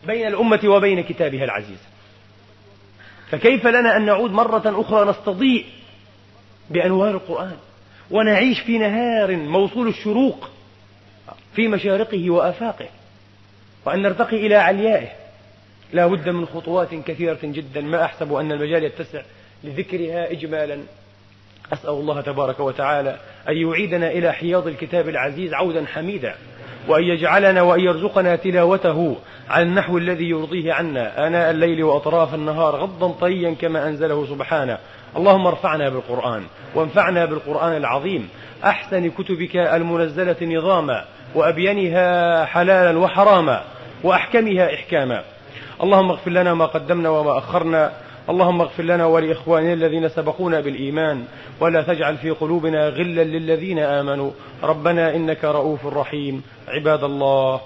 بين 0.06 0.26
الأمة 0.26 0.60
وبين 0.64 1.02
كتابها 1.02 1.44
العزيز. 1.44 1.78
فكيف 3.30 3.66
لنا 3.66 3.96
أن 3.96 4.06
نعود 4.06 4.30
مرة 4.30 4.62
أخرى 4.80 5.10
نستضيء 5.10 5.64
بأنوار 6.70 7.10
القرآن 7.10 7.56
ونعيش 8.10 8.60
في 8.60 8.78
نهار 8.78 9.36
موصول 9.36 9.88
الشروق 9.88 10.50
في 11.56 11.68
مشارقه 11.68 12.30
وآفاقه 12.30 12.88
وأن 13.84 14.02
نرتقي 14.02 14.46
إلى 14.46 14.54
عليائه. 14.54 15.08
لا 15.92 16.06
بد 16.06 16.28
من 16.28 16.46
خطوات 16.46 16.94
كثيرة 16.94 17.38
جدا. 17.42 17.80
ما 17.80 18.04
أحسب 18.04 18.32
أن 18.34 18.52
المجال 18.52 18.84
يتسع 18.84 19.22
لذكرها 19.64 20.32
إجمالا. 20.32 20.82
أسأل 21.72 21.90
الله 21.90 22.20
تبارك 22.20 22.60
وتعالى 22.60 23.18
أن 23.48 23.56
يعيدنا 23.56 24.10
إلى 24.10 24.32
حياض 24.32 24.66
الكتاب 24.66 25.08
العزيز 25.08 25.54
عودا 25.54 25.86
حميدا 25.86 26.34
وأن 26.88 27.02
يجعلنا 27.02 27.62
وأن 27.62 27.80
يرزقنا 27.80 28.36
تلاوته 28.36 29.16
على 29.50 29.62
النحو 29.62 29.98
الذي 29.98 30.28
يرضيه 30.28 30.72
عنا 30.72 31.26
آناء 31.26 31.50
الليل 31.50 31.84
وأطراف 31.84 32.34
النهار 32.34 32.76
غضا 32.76 33.08
طريا 33.08 33.54
كما 33.60 33.88
أنزله 33.88 34.26
سبحانه. 34.26 34.78
اللهم 35.16 35.46
ارفعنا 35.46 35.88
بالقرآن 35.88 36.42
وانفعنا 36.74 37.24
بالقرآن 37.24 37.76
العظيم. 37.76 38.28
أحسن 38.64 39.10
كتبك 39.10 39.56
المنزلة 39.56 40.36
نظاما 40.42 41.04
وأبينها 41.34 42.44
حلالا 42.44 42.98
وحراما 42.98 43.64
وأحكمها 44.04 44.74
إحكاما. 44.74 45.22
اللهم 45.82 46.10
اغفر 46.10 46.30
لنا 46.30 46.54
ما 46.54 46.66
قدمنا 46.66 47.08
وما 47.08 47.38
أخرنا 47.38 47.92
اللهم 48.30 48.60
اغفر 48.60 48.82
لنا 48.82 49.06
ولإخواننا 49.06 49.72
الذين 49.72 50.08
سبقونا 50.08 50.60
بالإيمان 50.60 51.24
ولا 51.60 51.82
تجعل 51.82 52.16
في 52.16 52.30
قلوبنا 52.30 52.88
غلا 52.88 53.24
للذين 53.24 53.78
آمنوا. 53.78 54.30
ربنا 54.62 55.16
إنك 55.16 55.44
رؤوف 55.44 55.86
رحيم. 55.86 56.42
عباد 56.68 57.04
الله 57.04 57.60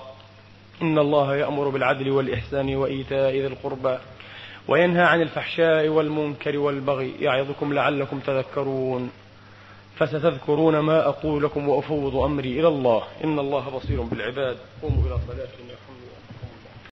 إن 0.83 0.99
الله 0.99 1.37
يأمر 1.37 1.69
بالعدل 1.69 2.11
والإحسان 2.11 2.77
وإيتاء 2.77 3.31
ذي 3.31 3.47
القربى 3.47 3.99
وينهى 4.69 5.03
عن 5.03 5.23
الفحشاء 5.23 5.89
والمنكر 5.89 6.59
والبغي 6.59 7.13
يعظكم 7.21 7.73
لعلكم 7.73 8.19
تذكرون. 8.19 9.11
فستذكرون 9.97 10.79
ما 10.79 11.09
أقول 11.09 11.43
لكم 11.43 11.69
وأفوض 11.69 12.17
أمري 12.17 12.61
إلى 12.61 12.69
الله. 12.69 13.03
إن 13.25 13.39
الله 13.39 13.71
بصير 13.71 14.03
بالعباد. 14.03 14.57
قوموا 14.83 15.03
إلى 15.07 15.17
صلاتكم. 15.29 15.86